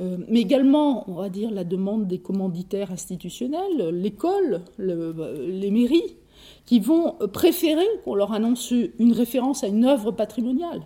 [0.00, 6.16] mais également, on va dire, la demande des commanditaires institutionnels, l'école, les mairies,
[6.64, 10.80] qui vont préférer qu'on leur annonce une référence à une œuvre patrimoniale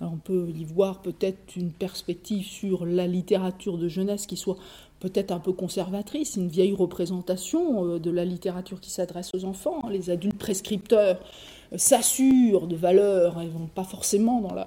[0.00, 4.56] on peut y voir peut-être une perspective sur la littérature de jeunesse qui soit
[4.98, 9.88] peut-être un peu conservatrice, une vieille représentation euh, de la littérature qui s'adresse aux enfants.
[9.88, 11.18] Les adultes prescripteurs
[11.72, 14.66] euh, s'assurent de valeurs, ils vont pas forcément dans, la,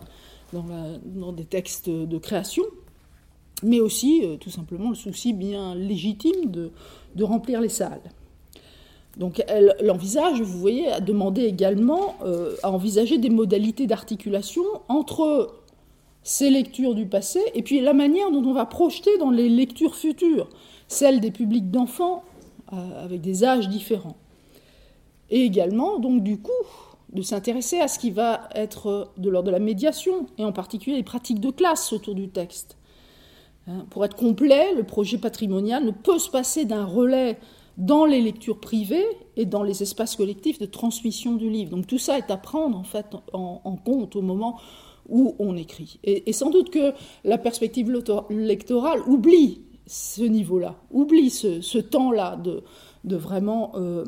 [0.54, 2.64] dans, des textes de création,
[3.64, 6.72] mais aussi euh, tout simplement le souci bien légitime de,
[7.24, 8.01] remplir les salles.
[9.18, 15.54] Donc elle, envisage, vous voyez, à demander également euh, à envisager des modalités d'articulation entre
[16.24, 19.95] ces lectures du passé et puis la manière dont on va projeter dans les lectures
[19.95, 20.49] futures,
[20.88, 22.24] celles des publics d'enfants
[22.72, 24.18] euh, avec des âges différents.
[25.30, 26.51] Et également, donc du coup,
[27.14, 30.97] de s'intéresser à ce qui va être de l'ordre de la médiation, et en particulier
[30.97, 32.78] les pratiques de classe autour du texte.
[33.68, 37.38] Hein, pour être complet, le projet patrimonial ne peut se passer d'un relais
[37.78, 39.05] dans les lectures privées
[39.36, 41.72] et dans les espaces collectifs de transmission du livre.
[41.72, 44.59] Donc tout ça est à prendre en fait en, compte au moment
[45.09, 45.99] où on écrit.
[46.03, 46.93] Et, sans doute que
[47.24, 47.91] la perspective
[48.30, 52.64] lectorale oublie ce niveau-là, oublie ce, temps-là de,
[53.03, 54.05] de, vraiment euh,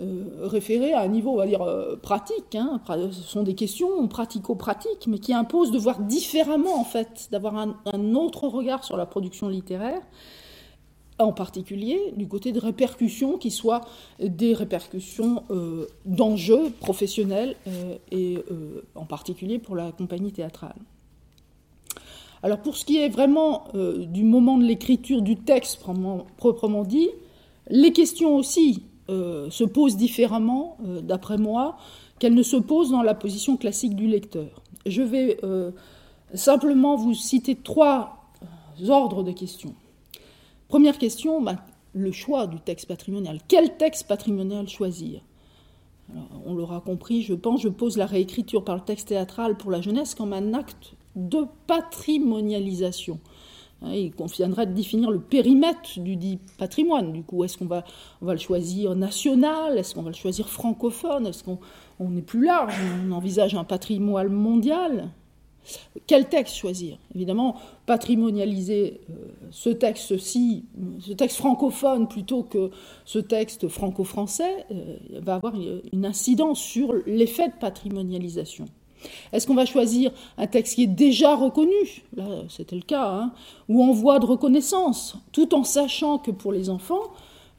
[0.00, 2.54] euh, référer à un niveau, on va dire, euh, pratique.
[2.54, 2.80] Hein.
[2.88, 8.14] Ce sont des questions pratico-pratiques, mais qui imposent de voir différemment, en fait, d'avoir un
[8.14, 10.00] autre regard sur la production littéraire
[11.20, 13.82] en particulier du côté de répercussions qui soient
[14.18, 18.38] des répercussions euh, d'enjeux professionnels euh, et
[18.94, 20.76] en particulier pour la compagnie théâtrale.
[22.42, 25.80] Alors pour ce qui est vraiment du moment de l'écriture du texte
[26.38, 27.10] proprement dit,
[27.68, 31.76] les questions aussi se posent différemment, d'après moi,
[32.18, 34.62] qu'elles ne se posent dans la position classique du lecteur.
[34.86, 35.38] Je vais
[36.34, 38.32] simplement vous citer trois
[38.88, 39.74] ordres de questions.
[40.68, 41.56] Première question, bah,
[41.92, 43.40] le choix du texte patrimonial.
[43.48, 45.20] Quel texte patrimonial choisir?
[46.46, 49.80] On l'aura compris, je pense, je pose la réécriture par le texte théâtral pour la
[49.80, 53.18] jeunesse comme un acte de patrimonialisation.
[53.82, 57.12] Hein, il conviendrait de définir le périmètre du dit patrimoine.
[57.12, 57.84] Du coup, est-ce qu'on va,
[58.20, 59.78] on va le choisir national?
[59.78, 61.26] Est-ce qu'on va le choisir francophone?
[61.26, 62.74] Est-ce qu'on est plus large?
[63.06, 65.10] On envisage un patrimoine mondial?
[66.06, 66.98] Quel texte choisir?
[67.14, 67.56] Évidemment,
[67.86, 69.14] patrimonialiser euh,
[69.50, 70.64] ce texte-ci,
[71.00, 72.70] ce texte francophone plutôt que
[73.04, 75.54] ce texte franco-français, euh, va avoir
[75.92, 78.64] une incidence sur l'effet de patrimonialisation.
[79.32, 82.04] Est-ce qu'on va choisir un texte qui est déjà reconnu?
[82.16, 83.32] Là, c'était le cas, hein,
[83.68, 87.12] ou en voie de reconnaissance, tout en sachant que pour les enfants,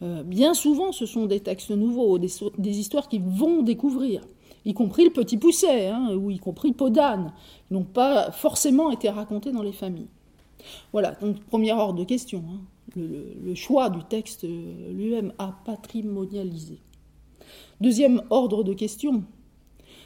[0.03, 4.21] euh, bien souvent, ce sont des textes nouveaux, des histoires qu'ils vont découvrir.
[4.65, 7.33] Y compris le petit pousset, hein, ou y compris Podane,
[7.67, 10.09] qui n'ont pas forcément été racontés dans les familles.
[10.91, 12.61] Voilà, donc premier ordre de question, hein,
[12.95, 16.79] le, choix du texte lui-même à patrimonialiser.
[17.79, 19.23] Deuxième ordre de question,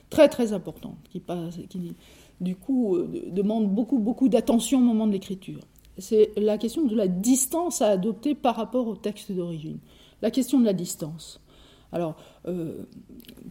[0.10, 1.22] très très important, qui,
[1.70, 1.96] qui
[2.42, 5.62] du coup euh, demande beaucoup beaucoup d'attention au moment de l'écriture.
[5.98, 9.78] C'est la question de la distance à adopter par rapport au texte d'origine.
[10.22, 11.40] La question de la distance.
[11.92, 12.16] Alors,
[12.48, 12.84] euh,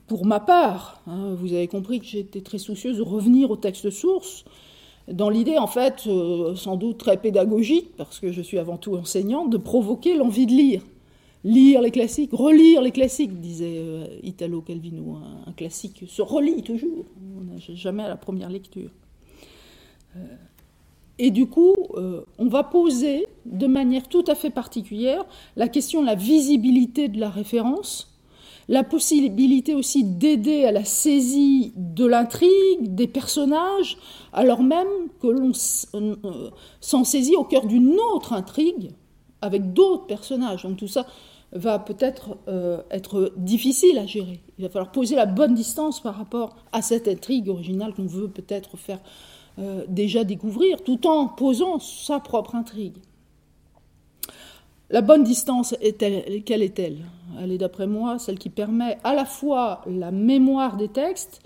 [0.07, 3.88] pour ma part, hein, vous avez compris que j'étais très soucieuse de revenir au texte
[3.88, 4.44] source,
[5.11, 8.96] dans l'idée, en fait, euh, sans doute très pédagogique, parce que je suis avant tout
[8.96, 10.82] enseignante, de provoquer l'envie de lire.
[11.45, 15.16] Lire les classiques, relire les classiques, disait euh, Italo Calvino.
[15.47, 17.05] Un, classique se relit toujours,
[17.36, 18.90] on n'a jamais à la première lecture.
[21.18, 21.74] et du coup,
[22.38, 25.24] on va poser de manière tout à fait particulière
[25.55, 28.14] la question de la visibilité de la référence
[28.68, 33.99] la possibilité aussi d'aider à la saisie de l'intrigue, des personnages,
[34.32, 34.88] alors même
[35.20, 35.53] que l'on
[35.95, 38.92] euh, s'en saisit au cœur d'une autre intrigue
[39.42, 40.62] avec d'autres personnages.
[40.62, 41.07] Donc tout ça
[41.55, 44.40] va peut-être euh, être difficile à gérer.
[44.59, 48.28] Il va falloir poser la bonne distance par rapport à cette intrigue originale qu'on veut
[48.28, 48.98] peut-être faire
[49.61, 52.96] euh, déjà découvrir, tout en posant sa propre intrigue.
[54.90, 56.98] La bonne distance, est quelle est-elle
[57.40, 61.40] Elle est, d'après moi, celle qui permet à la fois la mémoire des textes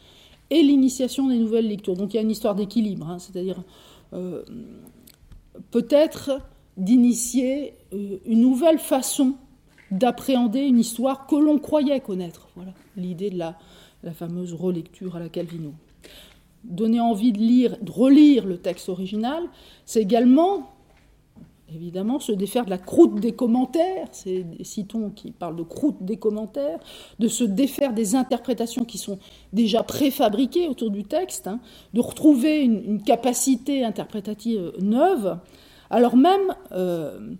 [0.50, 1.94] et l'initiation des nouvelles lectures.
[1.94, 3.62] Donc il y a une histoire d'équilibre, hein, c'est-à-dire
[4.14, 4.42] euh,
[5.70, 6.40] peut-être
[6.76, 9.34] d'initier une nouvelle façon
[9.90, 12.48] d'appréhender une histoire que l'on croyait connaître.
[12.56, 13.56] Voilà l'idée de la,
[14.12, 15.72] fameuse relecture à la Calvino.
[16.64, 19.42] Donner envie de lire, de relire le texte original,
[19.86, 20.70] c'est également,
[21.72, 26.16] évidemment, se défaire de la croûte des commentaires, c'est Citon qui parle de croûte des
[26.16, 26.78] commentaires,
[27.18, 29.18] de se défaire des interprétations qui sont
[29.52, 31.60] déjà préfabriquées autour du texte, hein,
[31.94, 35.38] de retrouver une, capacité interprétative neuve,
[35.90, 37.34] alors même euh,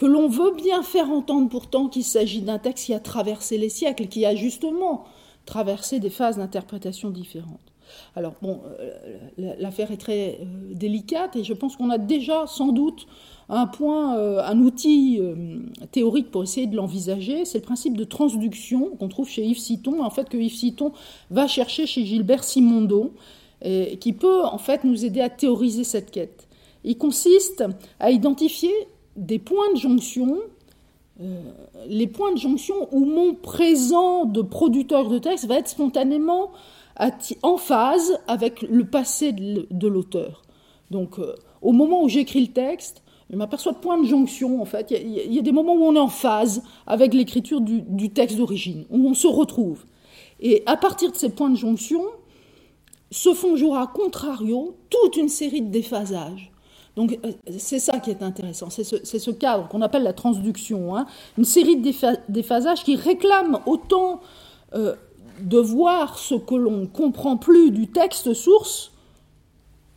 [0.00, 3.68] que l'on veut bien faire entendre pourtant qu'il s'agit d'un texte qui a traversé les
[3.68, 5.04] siècles, qui a justement
[5.44, 7.60] traversé des phases d'interprétation différentes.
[8.16, 12.72] Alors bon, euh, l'affaire est très euh, délicate et je pense qu'on a déjà sans
[12.72, 13.06] doute
[13.50, 15.20] un point, euh, un outil
[15.92, 20.02] théorique pour essayer de l'envisager, c'est le principe de transduction qu'on trouve chez Yves Citon,
[20.02, 20.92] en fait que Yves Citon
[21.28, 23.10] va chercher chez Gilbert Simondon,
[24.00, 26.48] qui peut en fait nous aider à théoriser cette quête.
[26.84, 27.62] Il consiste
[27.98, 28.72] à identifier
[29.16, 30.38] des points de jonction,
[31.20, 31.42] euh,
[31.86, 36.50] les points de jonction où mon présent de producteur de texte va être spontanément
[37.42, 40.42] en phase avec le passé de l'auteur.
[40.90, 44.64] Donc, euh, au moment où j'écris le texte, je m'aperçois de points de jonction, en
[44.64, 44.90] fait.
[44.90, 48.36] Il y, a des moments où on est en phase avec l'écriture du, du, texte
[48.36, 49.84] d'origine, où on se retrouve.
[50.40, 52.02] Et à partir de ces points de jonction,
[53.10, 56.50] se font jour à contrario toute une série de déphasages.
[56.96, 61.06] Donc euh, c'est ça qui est intéressant, c'est ce, cadre qu'on appelle la transduction, hein.
[61.38, 61.92] une série de
[62.28, 64.20] déphasages qui réclament autant
[64.74, 64.94] euh,
[65.40, 68.92] de voir ce que l'on comprend plus du texte source,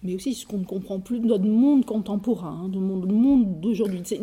[0.04, 4.01] mais aussi ce qu'on ne comprend plus de notre monde contemporain, hein, du monde, d'aujourd'hui.
[4.04, 4.20] C'est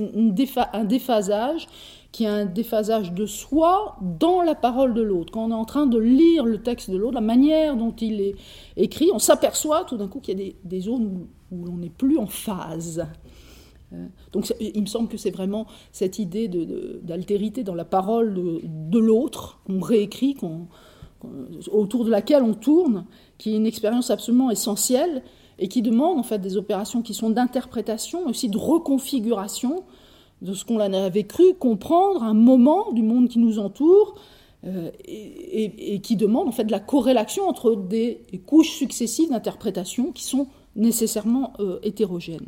[0.73, 1.67] un déphasage
[2.13, 5.33] qui est un déphasage de soi dans la parole de l'autre.
[5.33, 8.21] Quand on est en train de lire le texte de l'autre, la manière dont il
[8.21, 8.35] est
[8.77, 12.19] écrit, on s'aperçoit tout d'un coup qu'il y a des, zones où, l'on n'est plus
[12.19, 13.07] en phase.
[13.93, 16.49] Euh, donc il me semble que c'est vraiment cette idée
[17.03, 20.37] d'altérité dans la parole de, l'autre qu'on réécrit,
[21.71, 23.07] autour de laquelle on tourne,
[23.39, 25.23] qui est une expérience absolument essentielle
[25.61, 29.85] et qui demande en fait des opérations qui sont d'interprétation, aussi de reconfiguration
[30.43, 34.15] de ce qu'on avait cru comprendre un moment du monde qui nous entoure
[34.67, 40.49] euh, et, qui demande en fait la corrélation entre des, couches successives d'interprétation qui sont
[40.77, 42.47] nécessairement euh, hétérogènes.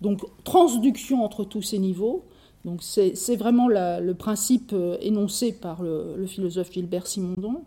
[0.00, 2.24] Donc transduction entre tous ces niveaux.
[2.80, 7.64] C'est vraiment le principe euh, énoncé par le, philosophe Gilbert Simondon,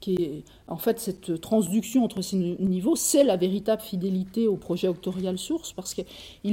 [0.00, 4.88] qui est en fait cette transduction entre ces niveaux, c'est la véritable fidélité au projet
[4.88, 6.04] octorial source parce qu'il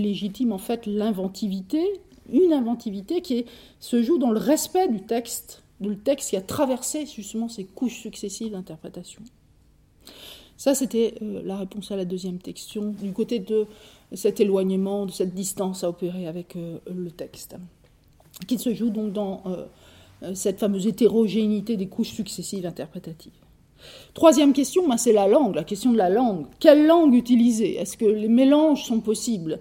[0.04, 2.00] légitime en fait l'inventivité
[2.32, 3.46] une inventivité qui
[3.80, 8.00] se joue dans le respect du texte, du texte qui a traversé justement ces couches
[8.00, 9.22] successives d'interprétation.
[10.58, 13.66] Ça, c'était euh, la réponse à la deuxième question, du côté de
[14.14, 17.56] cet éloignement, de cette distance à opérer avec euh, le texte,
[18.48, 19.66] qui se joue donc dans euh,
[20.34, 23.34] cette fameuse hétérogénéité des couches successives interprétatives.
[24.14, 26.46] Troisième question, ben, c'est la langue, la question de la langue.
[26.60, 27.78] Quelle langue utiliser?
[27.78, 29.60] Est-ce que les mélanges sont possibles?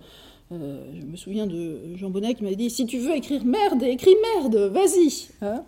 [0.52, 3.82] Euh, je me souviens de Jean Bonnet qui m'a dit si tu veux écrire merde,
[3.82, 5.28] écris merde, vas-y.
[5.40, 5.62] Hein.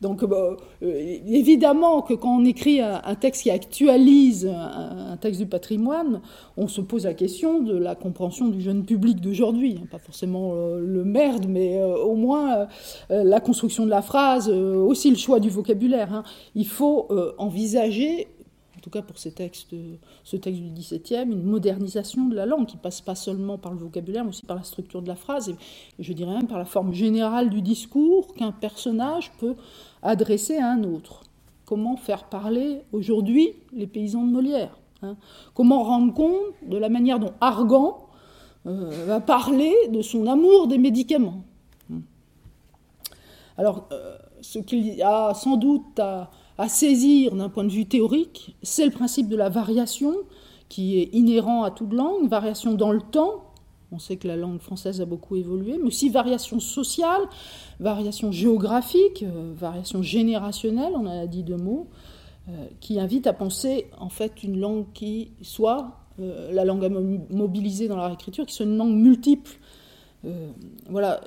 [0.00, 6.22] Donc euh, évidemment que quand on écrit un, texte qui actualise un, texte du patrimoine,
[6.56, 9.80] on se pose la question de la compréhension du jeune public d'aujourd'hui.
[9.90, 12.66] Pas forcément euh, le merde, mais au moins
[13.10, 16.14] la construction de la phrase, aussi le choix du vocabulaire.
[16.14, 16.22] Hein.
[16.54, 17.08] Il faut
[17.38, 18.28] envisager
[18.80, 19.74] en tout cas pour ces textes,
[20.24, 23.78] ce texte du XVIIe, une modernisation de la langue qui passe pas seulement par le
[23.78, 25.54] vocabulaire, mais aussi par la structure de la phrase, et
[25.98, 29.54] je dirais même par la forme générale du discours qu'un personnage peut
[30.02, 31.24] adresser à un autre.
[31.66, 35.16] Comment faire parler aujourd'hui les paysans de Molière hein?
[35.52, 37.98] Comment rendre compte de la manière dont Argan
[38.64, 41.44] euh, va parler de son amour des médicaments?
[43.58, 46.30] Alors, euh, ce qu'il y a sans doute à
[46.60, 50.14] à saisir d'un point de vue théorique, c'est le principe de la variation
[50.68, 53.54] qui est inhérent à toute langue, variation dans le temps.
[53.92, 57.22] On sait que la langue française a beaucoup évolué, mais aussi variation sociale,
[57.80, 61.88] variation géographique, euh, variation générationnelle, on a dit deux mots,
[62.50, 66.90] euh, qui invite à penser en fait une langue qui soit euh, la langue à
[66.90, 69.52] mobiliser dans la réécriture, qui soit une langue multiple
[70.90, 71.22] voilà,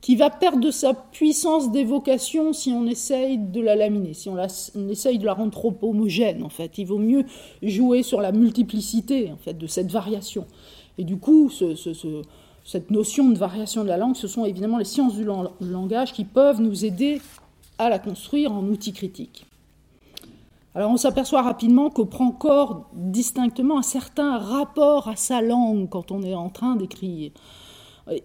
[0.00, 4.38] qui va perdre de sa puissance d'évocation si on essaye de la laminer, si on,
[4.88, 6.78] essaye de la rendre trop homogène en fait.
[6.78, 7.24] Il vaut mieux
[7.62, 10.46] jouer sur la multiplicité en fait de cette variation.
[10.98, 11.50] Et du coup,
[12.64, 16.24] cette notion de variation de la langue, ce sont évidemment les sciences du langage qui
[16.24, 17.20] peuvent nous aider
[17.78, 19.46] à la construire en outil critique.
[20.74, 26.12] Alors on s'aperçoit rapidement qu'on prend corps distinctement un certain rapport à sa langue quand
[26.12, 27.32] on est en train d'écrire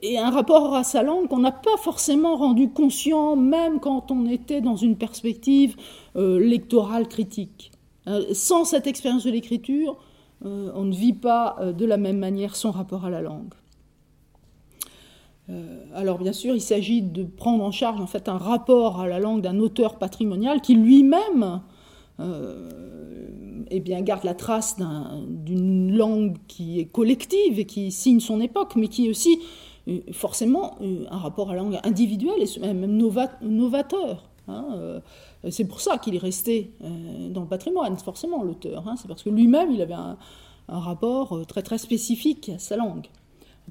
[0.01, 4.25] et un rapport à sa langue qu'on n'a pas forcément rendu conscient, même quand on
[4.25, 5.75] était dans une perspective
[6.15, 7.71] euh, lectorale critique.
[8.07, 9.97] Euh, sans cette expérience de l'écriture,
[10.45, 13.53] euh, on ne vit pas de la même manière son rapport à la langue.
[15.93, 19.19] alors bien sûr, il s'agit de prendre en charge en fait un rapport à la
[19.19, 21.61] langue d'un auteur patrimonial qui lui-même
[23.69, 24.77] eh bien, garde la trace
[25.27, 29.39] d'une langue qui est collective et qui signe son époque, mais qui aussi
[30.11, 32.85] forcément un rapport à la langue individuel et même
[33.41, 34.29] novateur.
[34.47, 34.99] Hein, euh,
[35.49, 38.87] c'est pour ça qu'il est resté euh, dans le patrimoine, forcément, l'auteur.
[38.87, 40.17] Hein, c'est parce que lui-même, il avait un,
[40.67, 43.07] rapport euh, très très spécifique à sa langue.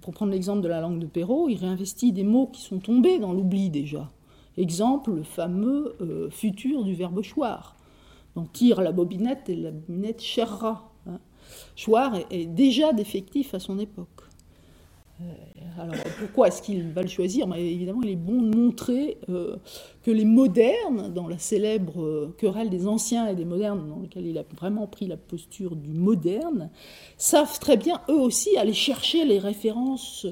[0.00, 3.18] Pour prendre l'exemple de la langue de Perrault, il réinvestit des mots qui sont tombés
[3.18, 4.10] dans l'oubli déjà.
[4.56, 5.96] Exemple, le fameux
[6.30, 7.76] futur du verbe choir.
[8.36, 10.90] dont tire la bobinette et la bobinette cherra.
[11.06, 11.18] Hein.
[11.76, 14.21] Choir est déjà défectif à son époque.
[15.22, 19.56] Euh, alors pourquoi est-ce qu'il va le choisir Évidemment, il est bon de montrer euh,
[20.02, 24.26] que les modernes, dans la célèbre euh, querelle des anciens et des modernes, dans laquelle
[24.26, 26.70] il a vraiment pris la posture du moderne,
[27.16, 30.26] savent très bien, eux aussi, aller chercher les références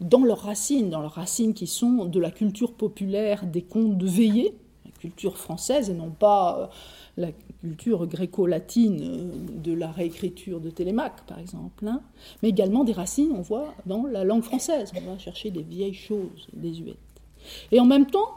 [0.00, 4.06] dans leurs racines, dans leurs racines qui sont de la culture populaire des contes de
[4.06, 4.54] veillée,
[4.84, 6.70] la culture française, et non pas
[7.16, 7.28] la
[7.66, 12.00] culture gréco-latine euh, de la réécriture de Télémaque, par exemple, hein.
[12.42, 14.92] mais également des racines, on voit, dans la langue française.
[14.96, 16.96] On va chercher des vieilles choses désuètes.
[17.72, 18.28] Et en même temps,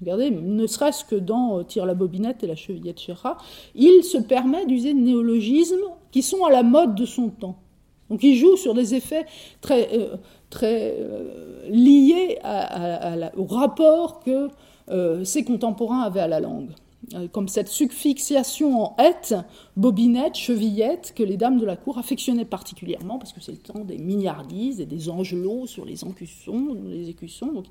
[0.00, 3.38] regardez, ne serait-ce que dans euh, Tire la bobinette et la chevillette Chéra,
[3.74, 7.58] il se permet d'user de néologismes qui sont à la mode de son temps.
[8.10, 9.26] Donc il joue sur des effets
[9.60, 10.16] très, euh,
[10.50, 10.96] très
[11.68, 12.38] liés
[13.36, 14.48] au rapport que
[15.24, 16.70] ses contemporains avaient à la langue.
[17.14, 19.34] Euh, comme cette suffixiation en ette,
[19.76, 23.84] bobinette, chevillette, que les dames de la cour affectionnaient particulièrement, parce que c'est le temps
[23.84, 27.66] des mignardises et des angelots sur les encussons, les écussons, donc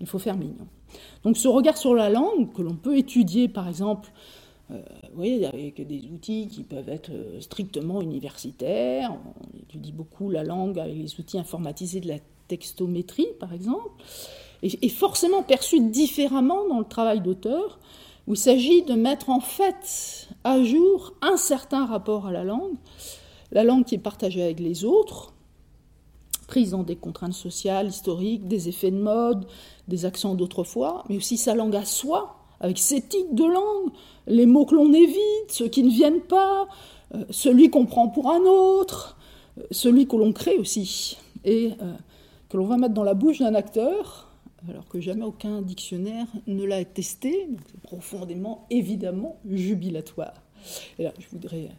[0.00, 0.66] il faut faire mignon.
[1.22, 4.10] Donc ce regard sur la langue, que l'on peut étudier par exemple,
[4.72, 4.80] euh,
[5.10, 10.42] vous voyez, avec des outils qui peuvent être euh, strictement universitaires, on étudie beaucoup la
[10.42, 12.18] langue avec les outils informatisés de la
[12.48, 13.90] textométrie par exemple,
[14.62, 17.78] et forcément perçu différemment dans le travail d'auteur,
[18.30, 22.76] où il s'agit de mettre en fait à jour un certain rapport à la langue,
[23.50, 25.32] la langue qui est partagée avec les autres,
[26.46, 29.46] prise dans des contraintes sociales, historiques, des effets de mode,
[29.88, 33.90] des accents d'autrefois, mais aussi sa langue à soi, avec ses titres de langue,
[34.28, 36.68] les mots que l'on évite, ceux qui ne viennent pas,
[37.16, 39.16] euh, celui qu'on prend pour un autre,
[39.58, 41.94] euh, celui que l'on crée aussi, et euh,
[42.48, 44.29] que l'on va mettre dans la bouche d'un acteur,
[44.68, 50.34] alors que jamais aucun dictionnaire ne l'a testé, c'est profondément, évidemment, jubilatoire.
[50.98, 51.70] Et là, je voudrais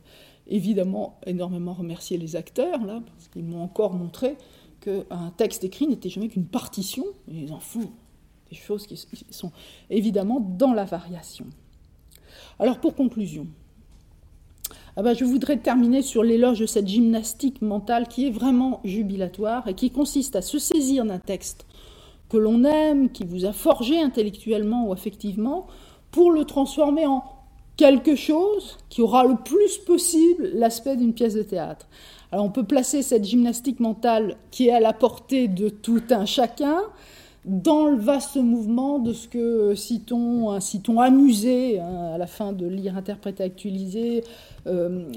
[0.48, 4.36] évidemment énormément remercier les acteurs, là, parce qu'ils m'ont encore montré
[4.82, 7.92] qu'un texte écrit n'était jamais qu'une partition, ils en font
[8.50, 8.98] des choses qui
[9.30, 9.52] sont
[9.90, 11.46] évidemment dans la variation.
[12.60, 13.48] Alors pour conclusion,
[14.98, 19.68] ah ben, je voudrais terminer sur l'éloge de cette gymnastique mentale qui est vraiment jubilatoire
[19.68, 21.66] et qui consiste à se saisir d'un texte
[22.32, 25.68] que l'on aime, qui vous a forgé intellectuellement ou affectivement,
[26.12, 27.24] pour le transformer en
[27.76, 31.88] quelque chose qui aura le plus possible l'aspect d'une pièce de théâtre.
[32.32, 36.26] Alors on peut placer cette gymnastique mentale qui est à la portée de tout un
[36.26, 36.80] chacun
[37.44, 42.54] dans le vaste mouvement de ce que citons, un citon amusé, hein, à la fin
[42.54, 44.24] de lire, interpréter, actualiser,
[44.68, 45.12] euh,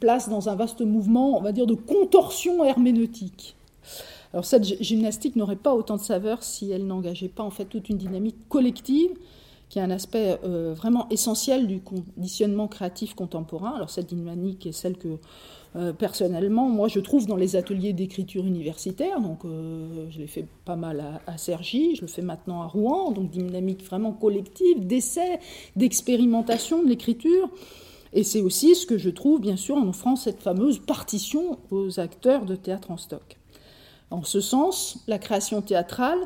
[0.00, 3.56] place dans un vaste mouvement, on va dire, de contorsion herméneutique.
[4.36, 7.88] Alors cette gymnastique n'aurait pas autant de saveur si elle n'engageait pas en fait toute
[7.88, 9.12] une dynamique collective
[9.70, 13.72] qui est un aspect euh, vraiment essentiel du conditionnement créatif contemporain.
[13.74, 15.16] Alors cette dynamique est celle que
[15.76, 20.44] euh, personnellement, moi je trouve dans les ateliers d'écriture universitaire, donc euh, je l'ai fait
[20.66, 24.86] pas mal à, à, Cergy, je le fais maintenant à Rouen, donc dynamique vraiment collective,
[24.86, 25.40] d'essai,
[25.76, 27.48] d'expérimentation de l'écriture.
[28.12, 32.00] Et c'est aussi ce que je trouve bien sûr en offrant cette fameuse partition aux
[32.00, 33.35] acteurs de théâtre en stock.
[34.10, 36.18] En ce sens, la création théâtrale,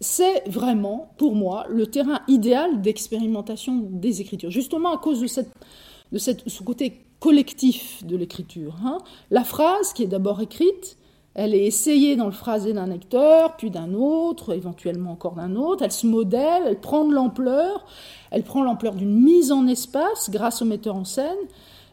[0.00, 6.62] c'est vraiment, pour moi, le terrain idéal d'expérimentation des écritures, justement à cause de, ce
[6.62, 8.76] côté collectif de l'écriture.
[8.84, 8.98] Hein.
[9.30, 10.98] La phrase, qui est d'abord écrite,
[11.34, 15.82] Elle est essayée dans le phrasé d'un lecteur, puis d'un autre, éventuellement encore d'un autre.
[15.82, 17.86] Elle se modèle, elle prend de l'ampleur,
[18.30, 21.38] elle prend l'ampleur d'une mise en espace grâce au metteur en scène,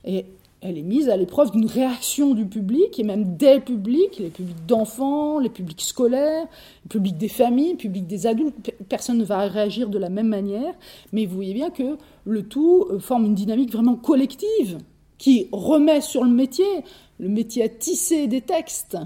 [0.03, 0.25] et
[0.61, 4.65] elle est mise à l'épreuve d'une réaction du public, et même des publics, les publics
[4.65, 6.45] d'enfants, les publics scolaires,
[6.83, 8.73] le public des familles, le public des adultes.
[8.89, 10.73] Personne ne va réagir de la même manière,
[11.13, 14.79] mais vous voyez bien que le tout euh, forme une dynamique vraiment collective
[15.17, 16.83] qui remet sur le métier,
[17.19, 18.97] le métier à tisser des textes,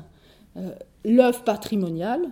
[0.58, 0.72] euh,
[1.06, 2.30] l'œuvre patrimoniale,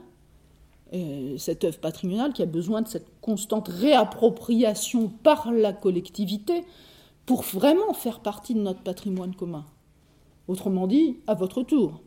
[1.38, 6.65] cette œuvre patrimoniale qui a besoin de cette constante réappropriation par la collectivité
[7.26, 9.65] pour vraiment faire partie de notre patrimoine commun.
[10.48, 12.02] Autrement dit, à votre tour.